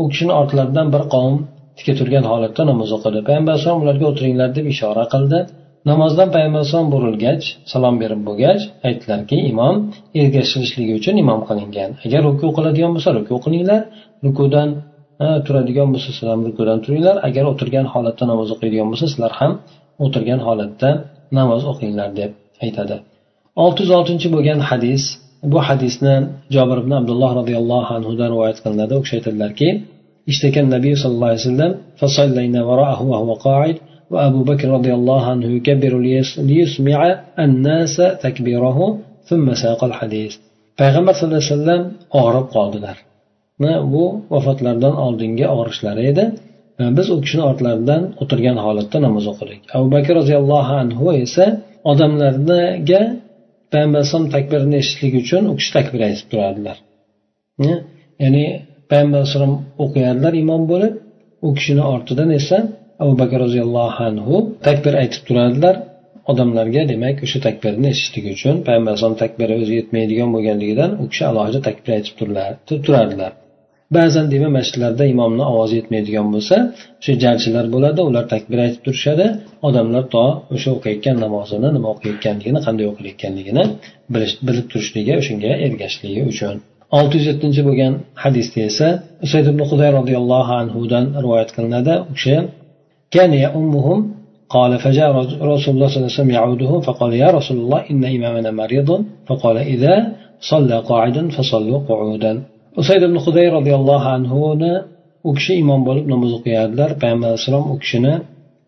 u 0.00 0.02
kishini 0.10 0.32
ortlaridan 0.40 0.86
bir 0.94 1.02
qavm 1.14 1.36
tika 1.78 1.92
turgan 2.00 2.24
holatda 2.32 2.62
namoz 2.70 2.90
o'qidi 2.96 3.20
payg'ambar 3.28 3.52
alayhisalom 3.54 3.80
ularga 3.84 4.04
o'tiringlar 4.10 4.48
deb 4.58 4.66
ishora 4.74 5.04
qildi 5.14 5.38
namozdan 5.90 6.28
payg'ambar 6.34 6.60
alayhisalom 6.60 6.88
burilgach 6.94 7.44
salom 7.72 7.94
berib 8.02 8.20
bo'lgach 8.28 8.62
aytdilarki 8.88 9.36
imom 9.50 9.74
ergashilishligi 10.20 10.92
uchun 11.00 11.14
imom 11.24 11.40
qilingan 11.48 11.90
agar 12.06 12.20
ruku 12.28 12.46
qiladigan 12.56 12.90
bo'lsa 12.96 13.10
ruku 13.18 13.34
qilinglar 13.44 13.80
rukudan 14.26 14.68
turadigan 15.46 15.88
bo'lsa 15.94 16.10
sizlar 16.14 16.30
ham 16.34 16.42
rukudan 16.48 16.78
turinglar 16.84 17.16
agar 17.28 17.44
o'tirgan 17.52 17.86
holatda 17.92 18.24
namoz 18.32 18.48
o'qiydigan 18.54 18.86
bo'lsa 18.92 19.06
sizlar 19.12 19.32
ham 19.40 19.52
o'tirgan 20.04 20.40
holatda 20.46 20.90
namoz 21.38 21.62
o'qinglar 21.72 22.10
deb 22.20 22.30
aytadi 22.64 22.96
olti 23.64 23.78
yuz 23.84 23.92
oltinchi 23.98 24.28
bo'lgan 24.34 24.60
hadis 24.68 25.02
bu 25.52 25.58
hadisni 25.68 26.14
jobir 26.54 26.78
ibn 26.82 26.92
abdulloh 27.00 27.30
roziyallohu 27.40 27.90
anhudan 27.98 28.28
rivoyat 28.34 28.58
qilinadi 28.64 28.92
u 28.98 29.00
kishi 29.04 29.14
aytadilarki 29.18 29.70
اشتكى 30.32 30.60
النبي 30.66 30.92
صلى 31.00 31.12
الله 31.14 31.30
عليه 31.32 31.46
وسلم 31.48 31.72
فصلينا 32.00 32.60
وراءه 32.68 33.00
وهو 33.12 33.30
قاعد 33.46 33.76
وأبو 34.12 34.40
بكر 34.50 34.68
رضي 34.76 34.92
الله 34.98 35.22
عنه 35.32 35.46
يكبر 35.56 35.92
ليسمع 36.48 37.00
الناس 37.46 37.96
تكبيره 38.24 38.78
ثم 39.28 39.46
ساق 39.62 39.80
الحديث 39.90 40.32
payg'ambar 40.80 41.12
sallallohu 41.16 41.42
alayhi 41.42 41.54
vasallam 41.54 41.82
og'rib 42.20 42.46
qoldilar 42.56 42.96
Bu 43.93 44.03
vafotlaridan 44.33 44.95
oldingi 45.05 45.45
og'rishlari 45.55 46.03
edi. 46.11 46.23
Biz 46.97 47.07
u 47.13 47.15
kishini 47.23 47.43
ortlaridan 47.49 48.03
o'tirgan 48.21 48.57
holatda 48.65 48.97
namoz 49.05 49.25
o'qidik. 49.31 49.61
Abu 49.75 49.87
bakr 49.95 50.11
roziyallohu 50.19 50.73
anhu 50.83 51.07
esa 51.25 51.45
odamlarga 51.91 53.01
payg'ambar 53.71 53.99
alayhisalom 53.99 54.29
takbirini 54.35 54.75
eshitishlik 54.81 55.13
uchun 55.23 55.43
u 55.51 55.53
kishi 55.59 55.71
takbir 55.77 56.01
aytib 56.07 56.27
turardilar. 56.31 56.77
Ya'ni 58.23 58.45
payg'ambar 58.91 59.17
alayhisalom 59.19 59.53
o'qiyardilar 59.83 60.33
imom 60.43 60.63
bo'lib 60.71 60.93
u 61.47 61.49
kishini 61.57 61.83
ortidan 61.93 62.29
esa 62.39 62.57
abu 63.03 63.13
bakr 63.21 63.37
roziyallohu 63.45 64.01
anhu 64.09 64.35
takbir 64.67 64.93
aytib 65.01 65.21
turardilar. 65.27 65.75
Odamlarga 66.31 66.81
demak 66.91 67.17
o'sha 67.25 67.39
takbirni 67.47 67.87
eshitishlik 67.93 68.25
uchun 68.35 68.55
payg'ambar 68.67 68.91
alayhisalom 68.91 69.17
takbiri 69.23 69.53
o'zi 69.61 69.73
yetmaydigan 69.79 70.29
bo'lganligidan 70.35 70.91
u 71.01 71.05
kishi 71.11 71.23
alohida 71.31 71.59
takbir 71.67 71.91
aytib 71.97 72.13
turardilar. 72.85 73.31
ba'zan 73.96 74.26
demak 74.32 74.52
masjidlarda 74.58 75.04
imomni 75.14 75.44
ovozi 75.52 75.74
yetmaydigan 75.80 76.26
bo'lsa 76.34 76.56
o'sha 77.00 77.12
jarchilar 77.24 77.66
bo'ladi 77.74 78.00
ular 78.08 78.24
takbir 78.34 78.58
aytib 78.64 78.82
turishadi 78.86 79.26
odamlar 79.68 80.04
to 80.14 80.24
o'sha 80.54 80.70
o'qiyotgan 80.76 81.16
namozini 81.24 81.68
nima 81.76 81.88
o'qiyotganligini 81.94 82.60
qanday 82.66 82.86
o'qilayotganligini 82.92 83.64
bilib 84.48 84.66
turishligi 84.72 85.12
o'shanga 85.20 85.50
ergashishligi 85.66 86.22
uchun 86.32 86.54
olti 86.98 87.14
yuz 87.18 87.26
yettinchi 87.30 87.60
bo'lgan 87.68 87.92
hadisda 88.24 88.60
esa 88.70 88.88
usayd 89.26 89.46
ibn 89.52 89.62
huday 89.70 89.90
roziyallohu 89.98 90.52
anhudan 90.62 91.04
rivoyat 91.24 91.50
qilinadi 91.56 91.94
u 92.10 92.12
kishi 92.18 92.36
كان 93.14 93.32
يؤمهم 93.46 93.98
قال 94.56 94.72
فجاء 94.84 95.08
رسول 95.54 95.74
الله 95.74 95.88
صلى 95.88 95.96
الله 95.98 96.10
عليه 96.10 96.18
وسلم 96.18 96.30
يعوده 96.38 96.72
فقال 96.86 97.12
يا 97.24 97.28
رسول 97.38 97.56
الله 97.62 97.80
إن 97.90 98.02
إمامنا 98.16 98.50
مريض 98.50 98.88
فقال 99.28 99.56
إذا 99.74 99.94
صلى 100.50 100.76
قاعدا 100.90 101.22
فصلوا 101.36 101.78
قعودا 101.88 102.32
usayd 102.81 103.01
ibn 103.07 103.17
huday 103.25 103.47
roziyallohu 103.57 104.07
anhuni 104.17 104.73
u 105.27 105.29
kishi 105.37 105.53
imom 105.63 105.81
bo'lib 105.87 106.05
namoz 106.13 106.31
o'qiyardilar 106.37 106.89
payg'ambar 107.01 107.27
alayhissalom 107.29 107.65
u 107.73 107.75
kishini 107.83 108.13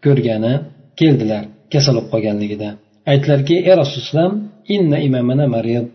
ko'rgani 0.06 0.54
keldilar 1.00 1.44
kasal 1.74 1.94
bo'lib 1.98 2.10
qolganligida. 2.14 2.70
Aytdilarki 3.12 3.56
ey 3.70 3.76
rasululloh 3.82 4.30
inna 4.76 4.98
imamana 5.08 5.46
marid. 5.56 5.86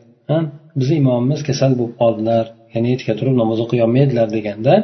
Bizni 0.78 0.96
imomimiz 1.02 1.40
kasal 1.48 1.72
bo'lib 1.78 1.94
qoldilar 2.02 2.44
ya'ni 2.74 2.92
tika 3.00 3.12
turib 3.18 3.34
namoz 3.42 3.58
o'qiy 3.64 3.80
olmaydilar 3.86 4.28
deganda 4.36 4.74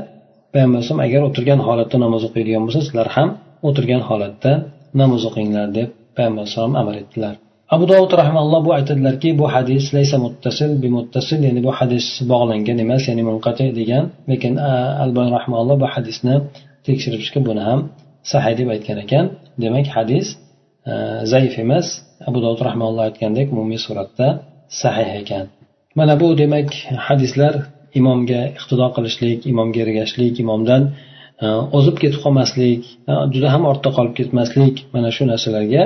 payg'ambar 0.52 0.76
alayhisalom 0.78 1.02
agar 1.06 1.20
o'tirgan 1.28 1.60
holatda 1.66 1.96
namoz 2.04 2.22
o'qiydigan 2.28 2.62
bo'lsa 2.66 2.80
sizlar 2.86 3.08
ham 3.16 3.28
o'tirgan 3.68 4.02
holatda 4.08 4.52
namoz 5.00 5.22
o'qinglar 5.28 5.68
deb 5.78 5.88
payg'ambar 6.16 6.42
alayhisalom 6.42 6.74
amr 6.80 6.94
etdilar. 7.02 7.34
Abu 7.74 7.84
dovud 7.90 8.12
rahmalloh 8.22 8.60
bu 8.66 8.70
aytadilarki 8.78 9.28
bu 9.40 9.46
hadis 9.54 9.84
laysa 9.96 10.16
muttasil 10.24 10.70
bi 10.82 10.88
muttasil 10.96 11.38
ya'ni 11.46 11.60
bu 11.66 11.72
hadis 11.78 12.06
bog'langan 12.32 12.78
emas 12.84 13.02
ya'ni 13.08 13.22
munqati 13.30 13.66
degan 13.78 14.04
lekin 14.30 14.52
albani 15.04 15.30
rahmalloh 15.38 15.76
bu 15.82 15.86
hadisni 15.94 16.34
tekshirib 16.86 17.20
chiqib 17.26 17.44
buni 17.50 17.62
ham 17.68 17.80
sahiy 18.32 18.54
deb 18.60 18.68
aytgan 18.74 18.98
ekan. 19.04 19.24
Demak 19.62 19.86
hadis 19.96 20.26
zaif 21.32 21.54
emas. 21.64 21.86
Abu 22.28 22.38
dovud 22.44 22.60
rahmalloh 22.68 23.02
aytgandek 23.08 23.46
umumiy 23.54 23.80
suratda 23.86 24.26
sahih 24.82 25.10
ekan. 25.20 25.44
Mana 25.98 26.14
bu 26.20 26.28
demak 26.42 26.68
hadislar 27.08 27.54
imomga 28.00 28.40
iqtido 28.58 28.86
qilishlik 28.96 29.38
imomga 29.52 29.80
ergashishlik 29.84 30.34
imomdan 30.44 30.82
o'zib 31.78 31.96
ketib 32.02 32.20
qolmaslik 32.24 32.80
juda 33.34 33.48
ham 33.54 33.62
ortda 33.70 33.90
qolib 33.96 34.14
ketmaslik 34.18 34.74
mana 34.94 35.08
shu 35.16 35.22
narsalarga 35.32 35.82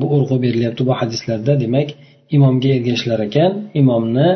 bu 0.00 0.06
urg'u 0.16 0.36
berilyapti 0.44 0.82
bu 0.88 0.92
hadislarda. 1.00 1.52
Demak 1.64 1.88
imomga 2.36 2.68
ergashishlar 2.76 3.20
ekan 3.28 3.52
imomni 3.80 4.28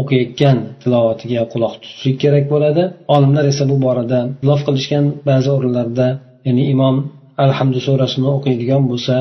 o'qiyotgan 0.00 0.58
tilovatiga 0.82 1.42
quloq 1.52 1.74
tutishlik 1.82 2.16
kerak 2.24 2.44
bo'ladi. 2.52 2.82
Olimlar 3.14 3.44
esa 3.52 3.64
bu 3.70 3.76
borada 3.86 4.18
xilof 4.42 4.60
qilishgan 4.66 5.04
ba'zi 5.28 5.48
o'rinlarda 5.56 6.06
ya'ni 6.46 6.64
imom 6.74 6.96
alhamdu 7.44 7.78
surasini 7.86 8.28
o'qiydigan 8.36 8.82
bo'lsa 8.90 9.16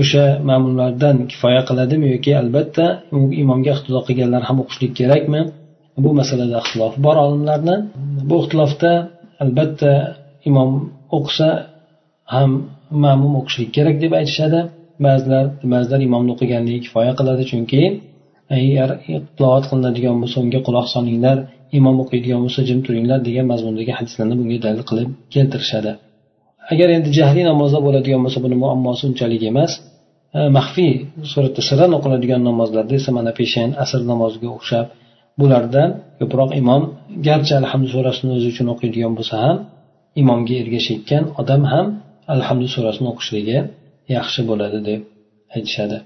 o'sha 0.00 0.24
ma'mumlardan 0.48 1.16
kifoya 1.30 1.62
qiladimi 1.68 2.06
yoki 2.14 2.32
albatta 2.42 2.84
imomga 3.42 3.70
iqtido 3.76 4.00
qilganlar 4.08 4.42
ham 4.48 4.56
o'qishlik 4.62 4.92
kerakmi? 5.00 5.40
Bu 6.04 6.10
masalada 6.20 6.56
ixtilof 6.62 6.94
bor 7.06 7.16
olimlarni. 7.26 7.76
Bu 8.28 8.34
ixtilofda 8.42 8.92
albatta 9.44 9.92
imom 10.48 10.70
o'qisa 11.16 11.48
ham 12.34 12.50
ma'mum 13.04 13.32
o'qishlik 13.40 13.70
kerak 13.76 13.96
deb 14.04 14.12
aytishadi. 14.20 14.60
Ba'zilar 15.04 15.44
ba'zilar 15.74 16.00
imomni 16.08 16.30
o'qiganligi 16.34 16.80
kifoya 16.86 17.12
qiladi. 17.18 17.42
Chunki 17.50 17.82
agar 18.56 18.88
tilovat 19.36 19.64
qilinadigan 19.70 20.16
bo'lsa 20.22 20.36
unga 20.44 20.60
quloq 20.66 20.86
solinglar 20.94 21.36
imom 21.78 21.96
o'qiydigan 22.04 22.40
bo'lsa 22.44 22.60
jim 22.68 22.78
turinglar 22.86 23.18
degan 23.28 23.46
mazmundagi 23.52 23.92
hadislarni 23.98 24.34
bunga 24.40 24.58
dalil 24.66 24.82
qilib 24.90 25.08
keltirishadi. 25.34 25.92
Agar 26.72 26.88
endi 26.96 27.08
jahliy 27.18 27.44
namozda 27.50 27.78
bo'ladigan 27.86 28.20
bo'lsa 28.24 28.38
buni 28.44 28.56
muammosi 28.62 29.02
unchalik 29.10 29.42
emas. 29.50 29.72
E, 30.38 30.40
maxfiy 30.58 30.92
suratda 31.32 31.60
sirran 31.68 31.92
o'qiladigan 31.98 32.40
namozlarda 32.48 32.94
esa 33.00 33.10
mana 33.18 33.32
peshin 33.38 33.68
asr 33.82 34.00
namoziga 34.12 34.48
o'xshab 34.56 34.86
bularda 35.40 35.82
ko'proq 36.20 36.50
imom 36.60 36.82
garchi 37.28 37.52
alhamdu 37.60 37.88
surasini 37.94 38.30
o'zi 38.36 38.48
uchun 38.52 38.66
o'qiydigan 38.74 39.12
bo'lsa 39.18 39.34
ham 39.44 39.56
imomga 40.22 40.54
ergashayotgan 40.62 41.24
odam 41.40 41.62
ham 41.72 41.86
alhamdu 42.34 42.66
surasini 42.74 43.06
o'qishligi 43.12 43.58
yaxshi 44.15 44.41
bo'ladi 44.49 44.79
deb 44.89 45.01
aytishadi 45.55 45.99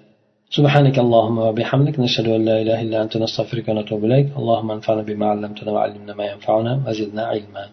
سبحانك 0.58 0.98
اللهم 1.06 1.38
وبحمدك 1.48 1.96
نشهد 2.00 2.28
أن 2.38 2.46
لا 2.50 2.62
إله 2.62 2.82
إلا 2.86 2.98
أنت 3.04 3.18
نستغفرك 3.18 3.66
ونتوب 3.70 4.06
إليك 4.06 4.28
اللهم 4.40 4.72
انفعنا 4.78 5.02
بما 5.10 5.26
علمتنا 5.32 5.72
وعلمنا 5.76 6.14
ما 6.20 6.26
ينفعنا 6.32 6.74
وزدنا 6.88 7.24
علما 7.32 7.66